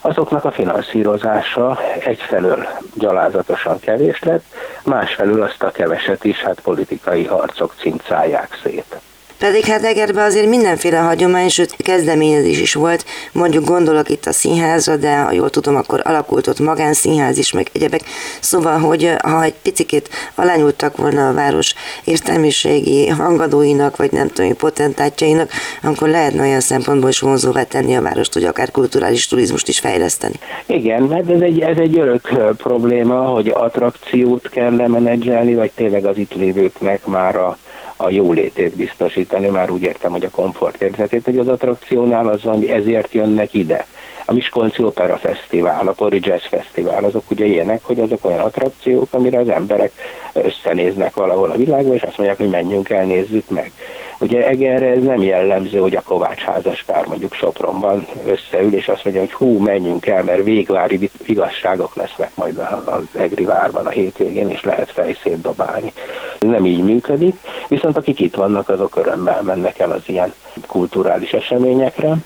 azoknak 0.00 0.44
a 0.44 0.50
finanszírozása 0.50 1.78
egyfelől 2.04 2.66
gyalázatosan 2.94 3.80
kevés 3.80 4.22
lett, 4.22 4.44
másfelől 4.84 5.42
azt 5.42 5.62
a 5.62 5.70
keveset 5.70 6.24
is 6.24 6.42
hát 6.42 6.60
politikai 6.60 7.24
harcok 7.24 7.74
cincálják 7.78 8.58
szét. 8.62 9.00
Pedig 9.38 9.64
hát 9.64 9.84
Egerben 9.84 10.24
azért 10.24 10.48
mindenféle 10.48 10.96
hagyomány, 10.96 11.48
sőt 11.48 11.76
kezdeményezés 11.76 12.60
is 12.60 12.74
volt, 12.74 13.04
mondjuk 13.32 13.64
gondolok 13.64 14.10
itt 14.10 14.26
a 14.26 14.32
színházra, 14.32 14.96
de 14.96 15.16
ha 15.16 15.32
jól 15.32 15.50
tudom, 15.50 15.76
akkor 15.76 16.00
alakult 16.04 16.46
ott 16.46 16.58
magánszínház 16.58 17.38
is, 17.38 17.52
meg 17.52 17.66
egyebek. 17.72 18.00
Szóval, 18.40 18.78
hogy 18.78 19.10
ha 19.22 19.42
egy 19.42 19.54
picikét 19.62 20.08
alányultak 20.34 20.96
volna 20.96 21.28
a 21.28 21.32
város 21.32 21.74
értelmiségi 22.04 23.08
hangadóinak, 23.08 23.96
vagy 23.96 24.12
nem 24.12 24.28
tudom, 24.28 24.56
potentátjainak, 24.56 25.50
akkor 25.82 26.08
lehetne 26.08 26.40
olyan 26.40 26.60
szempontból 26.60 27.08
is 27.08 27.20
vonzóvá 27.20 27.62
tenni 27.62 27.96
a 27.96 28.02
várost, 28.02 28.32
hogy 28.32 28.44
akár 28.44 28.70
kulturális 28.70 29.26
turizmust 29.26 29.68
is 29.68 29.78
fejleszteni. 29.78 30.34
Igen, 30.66 31.02
mert 31.02 31.30
ez 31.30 31.40
egy, 31.40 31.60
ez 31.60 31.76
egy 31.76 31.98
örök 31.98 32.54
probléma, 32.56 33.14
hogy 33.14 33.48
attrakciót 33.48 34.48
kell 34.48 34.76
lemenedzselni, 34.76 35.54
vagy 35.54 35.70
tényleg 35.74 36.04
az 36.04 36.16
itt 36.16 36.34
lévőknek 36.34 37.06
már 37.06 37.36
a 37.36 37.58
a 38.00 38.10
jólétét 38.10 38.76
biztosítani, 38.76 39.48
már 39.48 39.70
úgy 39.70 39.82
értem, 39.82 40.10
hogy 40.10 40.24
a 40.24 40.30
komfortérzetét, 40.30 41.24
hogy 41.24 41.38
az 41.38 41.48
attrakciónál 41.48 42.28
az, 42.28 42.44
ami 42.44 42.70
ezért 42.70 43.12
jönnek 43.12 43.54
ide. 43.54 43.86
A 44.24 44.32
Miskolci 44.32 44.82
Opera 44.82 45.16
Fesztivál, 45.16 45.88
a 45.88 45.92
Pori 45.92 46.20
Jazz 46.22 46.44
Fesztivál, 46.44 47.04
azok 47.04 47.30
ugye 47.30 47.44
ilyenek, 47.44 47.84
hogy 47.84 48.00
azok 48.00 48.24
olyan 48.24 48.38
attrakciók, 48.38 49.08
amire 49.10 49.38
az 49.38 49.48
emberek 49.48 49.92
összenéznek 50.32 51.14
valahol 51.14 51.50
a 51.50 51.56
világban, 51.56 51.94
és 51.94 52.02
azt 52.02 52.16
mondják, 52.18 52.38
hogy 52.38 52.50
menjünk 52.50 52.90
el, 52.90 53.04
nézzük 53.04 53.48
meg. 53.50 53.72
Ugye 54.20 54.46
Egerre 54.46 54.86
ez 54.86 55.02
nem 55.02 55.22
jellemző, 55.22 55.78
hogy 55.78 55.96
a 55.96 56.02
Kovács 56.02 56.40
házaspár 56.40 57.06
mondjuk 57.06 57.32
Sopronban 57.32 58.06
összeül, 58.26 58.74
és 58.74 58.88
azt 58.88 59.04
mondja, 59.04 59.22
hogy 59.22 59.32
hú, 59.32 59.58
menjünk 59.58 60.06
el, 60.06 60.22
mert 60.22 60.44
végvári 60.44 61.10
igazságok 61.26 61.94
lesznek 61.94 62.30
majd 62.34 62.58
az 62.84 63.02
Egri 63.12 63.44
várban 63.44 63.86
a 63.86 63.90
hétvégén, 63.90 64.50
és 64.50 64.62
lehet 64.62 64.90
fejszét 64.90 65.40
dobálni. 65.40 65.92
Nem 66.38 66.66
így 66.66 66.82
működik, 66.82 67.36
viszont 67.68 67.96
akik 67.96 68.20
itt 68.20 68.34
vannak, 68.34 68.68
azok 68.68 68.96
örömmel 68.96 69.42
mennek 69.42 69.78
el 69.78 69.90
az 69.90 70.02
ilyen 70.06 70.34
kulturális 70.66 71.32
eseményekre. 71.32 72.16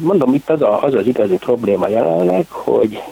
Mondom, 0.00 0.34
itt 0.34 0.50
az, 0.50 0.62
a, 0.62 0.82
az 0.82 0.94
az 0.94 1.06
igazi 1.06 1.36
probléma 1.36 1.88
jelenleg, 1.88 2.46
hogy 2.48 3.02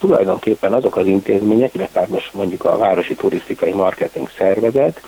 tulajdonképpen 0.00 0.72
azok 0.72 0.96
az 0.96 1.06
intézmények, 1.06 1.74
illetve 1.74 2.06
most 2.08 2.34
mondjuk 2.34 2.64
a 2.64 2.76
Városi 2.76 3.14
Turisztikai 3.14 3.72
Marketing 3.72 4.30
Szervezet, 4.38 5.00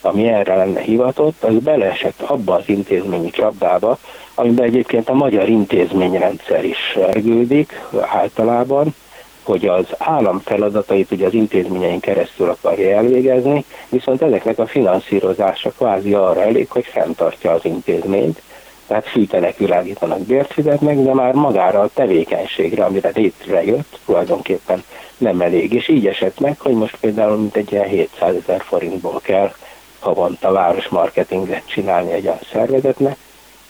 ami 0.00 0.28
erre 0.28 0.54
lenne 0.54 0.80
hivatott, 0.80 1.44
az 1.44 1.54
beleesett 1.54 2.20
abba 2.20 2.54
az 2.54 2.68
intézményi 2.68 3.30
csapdába, 3.30 3.98
amiben 4.34 4.64
egyébként 4.64 5.08
a 5.08 5.14
magyar 5.14 5.48
intézményrendszer 5.48 6.64
is 6.64 6.96
ergődik 6.96 7.80
általában, 8.00 8.94
hogy 9.42 9.66
az 9.66 9.86
állam 9.98 10.40
feladatait 10.44 11.10
ugye 11.10 11.26
az 11.26 11.34
intézményeink 11.34 12.00
keresztül 12.00 12.48
akarja 12.48 12.96
elvégezni, 12.96 13.64
viszont 13.88 14.22
ezeknek 14.22 14.58
a 14.58 14.66
finanszírozása 14.66 15.70
kvázi 15.70 16.14
arra 16.14 16.42
elég, 16.42 16.70
hogy 16.70 16.84
fenntartja 16.84 17.50
az 17.50 17.64
intézményt, 17.64 18.42
tehát 18.86 19.08
fűtenek, 19.08 19.56
világítanak, 19.56 20.20
bért 20.20 20.52
fizetnek, 20.52 20.98
de 20.98 21.14
már 21.14 21.34
magára 21.34 21.80
a 21.80 21.90
tevékenységre, 21.94 22.84
amire 22.84 23.10
létrejött, 23.14 23.98
tulajdonképpen 24.06 24.82
nem 25.18 25.40
elég. 25.40 25.72
És 25.72 25.88
így 25.88 26.06
esett 26.06 26.40
meg, 26.40 26.60
hogy 26.60 26.74
most 26.74 26.96
például 27.00 27.36
mint 27.36 27.56
egy 27.56 27.72
ilyen 27.72 27.88
700 27.88 28.34
ezer 28.34 28.62
forintból 28.62 29.20
kell 29.22 29.52
havonta 29.98 30.52
városmarketinget 30.52 31.62
csinálni 31.66 32.12
egy 32.12 32.26
olyan 32.26 32.38
szervezetnek, 32.52 33.16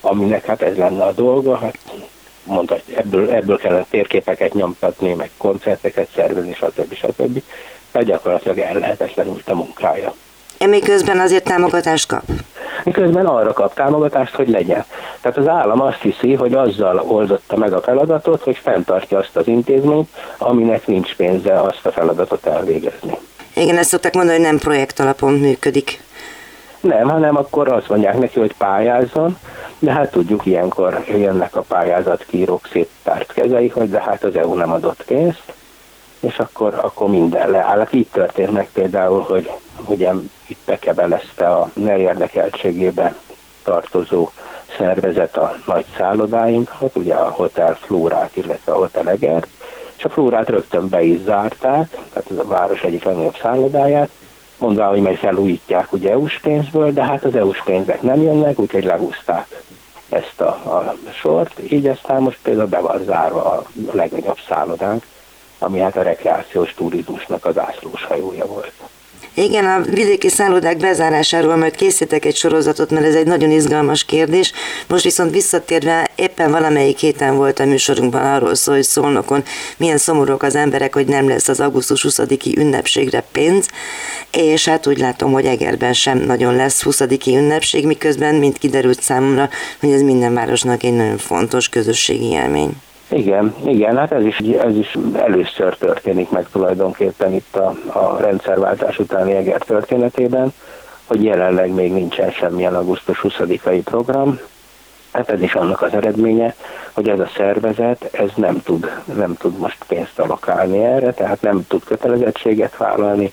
aminek 0.00 0.44
hát 0.44 0.62
ez 0.62 0.76
lenne 0.76 1.04
a 1.04 1.12
dolga, 1.12 1.56
hát 1.56 1.78
mondta, 2.44 2.76
ebből, 2.96 3.30
ebből 3.30 3.58
kellene 3.58 3.86
térképeket 3.90 4.54
nyomtatni, 4.54 5.14
meg 5.14 5.30
koncerteket 5.36 6.08
szervezni, 6.14 6.54
stb. 6.54 6.94
stb. 6.94 7.42
Tehát 7.90 8.06
gyakorlatilag 8.06 8.58
ellehetetlenült 8.58 9.48
a 9.48 9.54
munkája. 9.54 10.14
Miközben 10.66 11.18
azért 11.18 11.44
támogatást 11.44 12.06
kap? 12.06 12.22
Miközben 12.84 13.26
arra 13.26 13.52
kap 13.52 13.74
támogatást, 13.74 14.34
hogy 14.34 14.48
legyen. 14.48 14.84
Tehát 15.20 15.36
az 15.36 15.48
állam 15.48 15.80
azt 15.80 16.00
hiszi, 16.00 16.34
hogy 16.34 16.54
azzal 16.54 17.04
oldotta 17.06 17.56
meg 17.56 17.72
a 17.72 17.80
feladatot, 17.80 18.42
hogy 18.42 18.56
fenntartja 18.56 19.18
azt 19.18 19.36
az 19.36 19.46
intézményt, 19.46 20.08
aminek 20.38 20.86
nincs 20.86 21.14
pénze 21.14 21.60
azt 21.60 21.86
a 21.86 21.92
feladatot 21.92 22.46
elvégezni. 22.46 23.18
Igen, 23.54 23.76
ezt 23.76 23.88
szokták 23.88 24.14
mondani, 24.14 24.36
hogy 24.36 24.46
nem 24.46 24.58
projekt 24.58 25.00
alapon 25.00 25.32
működik. 25.32 26.00
Nem, 26.80 27.08
hanem 27.08 27.36
akkor 27.36 27.68
azt 27.68 27.88
mondják 27.88 28.18
neki, 28.18 28.38
hogy 28.38 28.52
pályázzon, 28.58 29.38
de 29.78 29.92
hát 29.92 30.10
tudjuk, 30.10 30.46
ilyenkor 30.46 31.04
jönnek 31.08 31.56
a 31.56 31.64
pályázatkírók 31.68 32.68
széttárt 32.72 33.32
kezei, 33.32 33.68
hogy 33.68 33.90
de 33.90 34.00
hát 34.00 34.24
az 34.24 34.36
EU 34.36 34.54
nem 34.54 34.72
adott 34.72 35.02
pénzt, 35.02 35.52
és 36.20 36.38
akkor, 36.38 36.74
akkor 36.82 37.08
minden 37.08 37.50
leáll. 37.50 37.78
Hát 37.78 37.92
így 37.92 38.08
történt 38.12 38.52
meg 38.52 38.68
például, 38.72 39.20
hogy 39.20 39.50
ugye 39.86 40.12
itt 40.46 40.58
bekebelezte 40.64 41.48
a 41.48 41.70
ne 41.72 41.96
érdekeltségébe 41.96 43.14
tartozó 43.64 44.30
szervezet 44.76 45.36
a 45.36 45.56
nagy 45.66 45.84
szállodáinkat, 45.96 46.96
ugye 46.96 47.14
a 47.14 47.30
Hotel 47.30 47.74
Flórát, 47.80 48.36
illetve 48.36 48.72
a 48.72 48.76
Hotel 48.76 49.08
Egert, 49.08 49.46
és 49.96 50.04
a 50.04 50.08
Flórát 50.08 50.48
rögtön 50.48 50.88
be 50.88 51.02
is 51.02 51.20
zárták, 51.20 51.90
tehát 52.12 52.30
a 52.36 52.46
város 52.46 52.82
egyik 52.82 53.04
legnagyobb 53.04 53.36
szállodáját, 53.40 54.10
mondva, 54.58 54.88
hogy 54.88 55.00
majd 55.00 55.16
felújítják 55.16 55.92
ugye 55.92 56.10
EU-s 56.10 56.38
pénzből, 56.38 56.92
de 56.92 57.04
hát 57.04 57.24
az 57.24 57.34
EU-s 57.34 57.62
pénzek 57.62 58.02
nem 58.02 58.22
jönnek, 58.22 58.58
úgyhogy 58.58 58.84
lehúzták 58.84 59.62
ezt 60.08 60.40
a, 60.40 60.46
a 60.46 60.94
sort, 61.12 61.72
így 61.72 61.86
aztán 61.86 62.22
most 62.22 62.38
például 62.42 62.68
be 62.68 62.78
van 62.78 63.04
zárva 63.04 63.44
a 63.44 63.62
legnagyobb 63.92 64.38
szállodánk, 64.48 65.04
ami 65.58 65.78
hát 65.78 65.96
a 65.96 66.02
rekreációs 66.02 66.74
turizmusnak 66.74 67.44
az 67.44 67.58
ászlós 67.58 68.04
hajója 68.04 68.46
volt. 68.46 68.72
Igen, 69.40 69.64
a 69.66 69.80
vidéki 69.80 70.28
szállodák 70.28 70.76
bezárásáról 70.76 71.56
majd 71.56 71.74
készítek 71.74 72.24
egy 72.24 72.36
sorozatot, 72.36 72.90
mert 72.90 73.06
ez 73.06 73.14
egy 73.14 73.26
nagyon 73.26 73.50
izgalmas 73.50 74.04
kérdés. 74.04 74.52
Most 74.88 75.04
viszont 75.04 75.30
visszatérve, 75.30 76.10
éppen 76.16 76.50
valamelyik 76.50 76.98
héten 76.98 77.36
volt 77.36 77.58
a 77.58 77.64
műsorunkban 77.64 78.22
arról 78.22 78.54
szó, 78.54 78.72
hogy 78.72 78.82
szólnokon 78.82 79.42
milyen 79.76 79.98
szomorúak 79.98 80.42
az 80.42 80.54
emberek, 80.54 80.94
hogy 80.94 81.06
nem 81.06 81.28
lesz 81.28 81.48
az 81.48 81.60
augusztus 81.60 82.04
20-i 82.08 82.56
ünnepségre 82.56 83.24
pénz, 83.32 83.68
és 84.32 84.68
hát 84.68 84.86
úgy 84.86 84.98
látom, 84.98 85.32
hogy 85.32 85.44
Egerben 85.44 85.92
sem 85.92 86.18
nagyon 86.18 86.56
lesz 86.56 86.82
20 86.82 87.00
ünnepség, 87.26 87.86
miközben, 87.86 88.34
mint 88.34 88.58
kiderült 88.58 89.02
számomra, 89.02 89.48
hogy 89.80 89.90
ez 89.90 90.00
minden 90.00 90.34
városnak 90.34 90.82
egy 90.82 90.96
nagyon 90.96 91.18
fontos 91.18 91.68
közösségi 91.68 92.30
élmény. 92.30 92.72
Igen, 93.10 93.54
igen, 93.64 93.96
hát 93.96 94.12
ez 94.12 94.24
is, 94.24 94.38
ez 94.38 94.76
is 94.76 94.96
először 95.14 95.76
történik 95.76 96.30
meg 96.30 96.46
tulajdonképpen 96.52 97.32
itt 97.32 97.56
a, 97.56 97.74
a 97.86 98.16
rendszerváltás 98.20 98.98
utáni 98.98 99.32
Eger 99.32 99.60
történetében, 99.60 100.52
hogy 101.06 101.24
jelenleg 101.24 101.70
még 101.70 101.92
nincsen 101.92 102.30
semmilyen 102.30 102.74
augusztus 102.74 103.20
20-ai 103.22 103.80
program. 103.84 104.38
Hát 105.12 105.30
ez 105.30 105.42
is 105.42 105.54
annak 105.54 105.82
az 105.82 105.92
eredménye, 105.92 106.54
hogy 106.92 107.08
ez 107.08 107.20
a 107.20 107.30
szervezet 107.36 108.08
ez 108.12 108.30
nem 108.34 108.62
tud, 108.62 108.90
nem 109.14 109.34
tud 109.34 109.58
most 109.58 109.84
pénzt 109.86 110.18
alakálni 110.18 110.84
erre, 110.84 111.12
tehát 111.12 111.40
nem 111.40 111.66
tud 111.68 111.84
kötelezettséget 111.84 112.76
vállalni, 112.76 113.32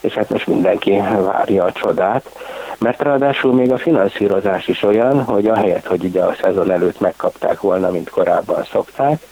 és 0.00 0.12
hát 0.12 0.30
most 0.30 0.46
mindenki 0.46 1.02
várja 1.24 1.64
a 1.64 1.72
csodát, 1.72 2.30
mert 2.78 3.02
ráadásul 3.02 3.54
még 3.54 3.72
a 3.72 3.78
finanszírozás 3.78 4.68
is 4.68 4.82
olyan, 4.82 5.22
hogy 5.22 5.46
ahelyett, 5.46 5.86
hogy 5.86 6.04
ugye 6.04 6.22
a 6.22 6.36
szezon 6.42 6.70
előtt 6.70 7.00
megkapták 7.00 7.60
volna, 7.60 7.90
mint 7.90 8.10
korábban 8.10 8.64
szokták, 8.64 9.22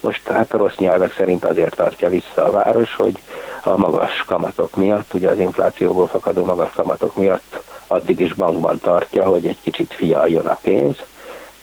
most 0.00 0.28
hát 0.28 0.54
a 0.54 0.56
rossz 0.56 0.76
nyelvek 0.76 1.14
szerint 1.14 1.44
azért 1.44 1.76
tartja 1.76 2.08
vissza 2.08 2.44
a 2.44 2.50
város, 2.50 2.94
hogy 2.94 3.18
a 3.62 3.76
magas 3.76 4.24
kamatok 4.26 4.76
miatt, 4.76 5.14
ugye 5.14 5.28
az 5.28 5.38
inflációból 5.38 6.06
fakadó 6.06 6.44
magas 6.44 6.72
kamatok 6.72 7.16
miatt 7.16 7.62
addig 7.86 8.20
is 8.20 8.32
bankban 8.32 8.78
tartja, 8.78 9.24
hogy 9.24 9.46
egy 9.46 9.58
kicsit 9.62 9.94
fialjon 9.94 10.46
a 10.46 10.58
pénz, 10.62 10.96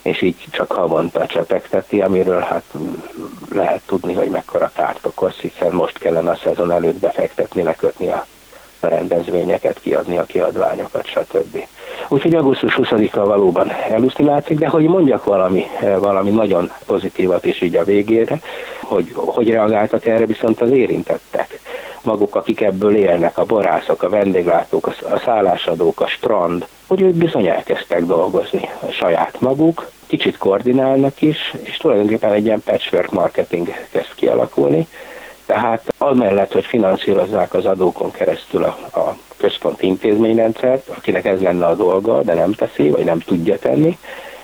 és 0.02 0.22
így 0.22 0.46
csak 0.50 0.72
havonta 0.72 1.26
csepegteti, 1.26 2.00
amiről 2.00 2.40
hát 2.40 2.64
lehet 3.50 3.82
tudni, 3.86 4.12
hogy 4.12 4.28
mekkora 4.28 4.70
kárt 4.74 5.06
okoz, 5.06 5.34
hiszen 5.34 5.72
most 5.72 5.98
kellene 5.98 6.30
a 6.30 6.38
szezon 6.42 6.70
előtt 6.70 6.98
befektetni, 6.98 7.62
lekötni 7.62 8.08
a 8.08 8.26
rendezvényeket, 8.88 9.80
kiadni 9.80 10.18
a 10.18 10.24
kiadványokat, 10.24 11.06
stb. 11.06 11.66
Úgyhogy 12.08 12.34
augusztus 12.34 12.78
20-a 12.78 13.24
valóban 13.24 13.70
eluszti 13.90 14.24
látszik, 14.24 14.58
de 14.58 14.68
hogy 14.68 14.84
mondjak 14.84 15.24
valami, 15.24 15.64
valami 15.98 16.30
nagyon 16.30 16.72
pozitívat 16.86 17.44
is 17.44 17.60
így 17.60 17.76
a 17.76 17.84
végére, 17.84 18.40
hogy 18.80 19.12
hogy 19.14 19.50
reagáltak 19.50 20.06
erre 20.06 20.26
viszont 20.26 20.60
az 20.60 20.70
érintettek. 20.70 21.60
Maguk, 22.02 22.34
akik 22.34 22.60
ebből 22.60 22.96
élnek, 22.96 23.38
a 23.38 23.44
borászok, 23.44 24.02
a 24.02 24.08
vendéglátók, 24.08 24.86
a 24.86 25.18
szállásadók, 25.24 26.00
a 26.00 26.06
strand, 26.06 26.66
hogy 26.86 27.02
ők 27.02 27.14
bizony 27.14 27.46
elkezdtek 27.46 28.04
dolgozni 28.04 28.68
saját 28.90 29.40
maguk, 29.40 29.90
kicsit 30.06 30.38
koordinálnak 30.38 31.22
is, 31.22 31.54
és 31.62 31.76
tulajdonképpen 31.76 32.32
egy 32.32 32.44
ilyen 32.44 32.62
patchwork 32.64 33.10
marketing 33.10 33.68
kezd 33.90 34.14
kialakulni, 34.14 34.86
tehát 35.52 35.94
amellett, 35.98 36.52
hogy 36.52 36.64
finanszírozzák 36.64 37.54
az 37.54 37.66
adókon 37.66 38.10
keresztül 38.10 38.64
a, 38.64 38.98
a 38.98 39.16
központi 39.36 39.86
intézményrendszert, 39.86 40.88
akinek 40.88 41.24
ez 41.24 41.40
lenne 41.40 41.66
a 41.66 41.74
dolga, 41.74 42.22
de 42.22 42.34
nem 42.34 42.52
teszi, 42.52 42.90
vagy 42.90 43.04
nem 43.04 43.18
tudja 43.18 43.58
tenni, 43.58 43.98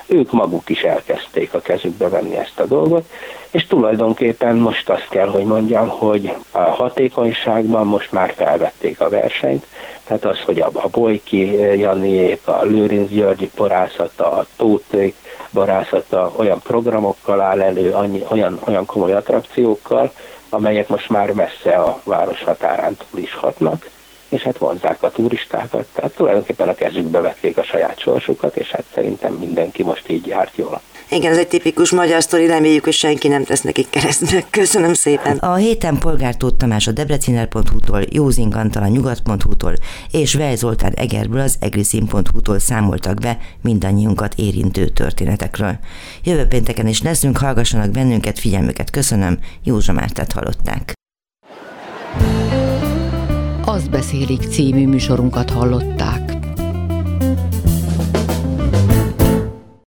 ők 0.06 0.32
maguk 0.32 0.68
is 0.68 0.82
elkezdték 0.82 1.54
a 1.54 1.60
kezükbe 1.60 2.08
venni 2.08 2.36
ezt 2.36 2.60
a 2.60 2.66
dolgot, 2.66 3.04
és 3.50 3.66
tulajdonképpen 3.66 4.56
most 4.56 4.90
azt 4.90 5.08
kell, 5.08 5.28
hogy 5.28 5.44
mondjam, 5.44 5.88
hogy 5.88 6.34
a 6.50 6.58
hatékonyságban 6.58 7.86
most 7.86 8.12
már 8.12 8.32
felvették 8.36 9.00
a 9.00 9.08
versenyt, 9.08 9.66
tehát 10.04 10.24
az, 10.24 10.40
hogy 10.40 10.60
a, 10.60 10.70
a 10.72 10.88
Bojki 10.88 11.52
Janiék, 11.78 12.40
a 12.44 12.62
Lőrinc 12.62 13.10
Györgyi 13.10 13.50
borászata, 13.56 14.32
a 14.32 14.46
Tóték 14.56 15.14
borászata 15.50 16.32
olyan 16.36 16.60
programokkal 16.62 17.40
áll 17.40 17.60
elő, 17.60 17.92
annyi, 17.92 18.24
olyan, 18.28 18.60
olyan 18.66 18.86
komoly 18.86 19.12
attrakciókkal, 19.12 20.12
amelyek 20.48 20.88
most 20.88 21.08
már 21.08 21.32
messze 21.32 21.70
a 21.70 22.00
város 22.04 22.42
határán 22.42 22.96
túl 22.96 23.20
is 23.20 23.34
hatnak, 23.34 23.88
és 24.28 24.42
hát 24.42 24.58
vonzák 24.58 25.02
a 25.02 25.10
turistákat, 25.10 25.86
tehát 25.92 26.14
tulajdonképpen 26.14 26.68
a 26.68 26.74
kezükbe 26.74 27.20
vették 27.20 27.56
a 27.56 27.62
saját 27.62 27.98
sorsukat, 27.98 28.56
és 28.56 28.70
hát 28.70 28.84
szerintem 28.94 29.32
mindenki 29.32 29.82
most 29.82 30.08
így 30.08 30.26
járt 30.26 30.56
jól. 30.56 30.80
Igen, 31.10 31.32
ez 31.32 31.38
egy 31.38 31.48
tipikus 31.48 31.90
magyar 31.90 32.22
sztori, 32.22 32.46
reméljük, 32.46 32.84
hogy 32.84 32.92
senki 32.92 33.28
nem 33.28 33.44
tesz 33.44 33.60
nekik 33.60 33.90
keresztbe. 33.90 34.44
Köszönöm 34.50 34.94
szépen. 34.94 35.36
A 35.36 35.54
héten 35.54 35.98
Polgár 35.98 36.36
Tóth 36.36 36.56
Tamás 36.56 36.86
a 36.86 36.92
debreciner.hu-tól, 36.92 38.02
Józing 38.10 38.54
Antal 38.54 38.82
a 38.82 38.88
nyugat.hu-tól 38.88 39.72
és 40.10 40.34
Vej 40.34 40.56
Zoltán 40.56 40.92
Egerből 40.92 41.40
az 41.40 41.56
egriszin.hu-tól 41.60 42.58
számoltak 42.58 43.20
be 43.20 43.38
mindannyiunkat 43.62 44.34
érintő 44.36 44.88
történetekről. 44.88 45.78
Jövő 46.24 46.46
pénteken 46.46 46.86
is 46.86 47.02
leszünk, 47.02 47.38
hallgassanak 47.38 47.90
bennünket, 47.90 48.38
figyelmüket 48.38 48.90
köszönöm, 48.90 49.38
Józsa 49.64 49.92
Mártát 49.92 50.32
hallották. 50.32 50.92
Azt 53.64 53.90
beszélik 53.90 54.40
című 54.40 54.86
műsorunkat 54.86 55.50
hallották. 55.50 56.27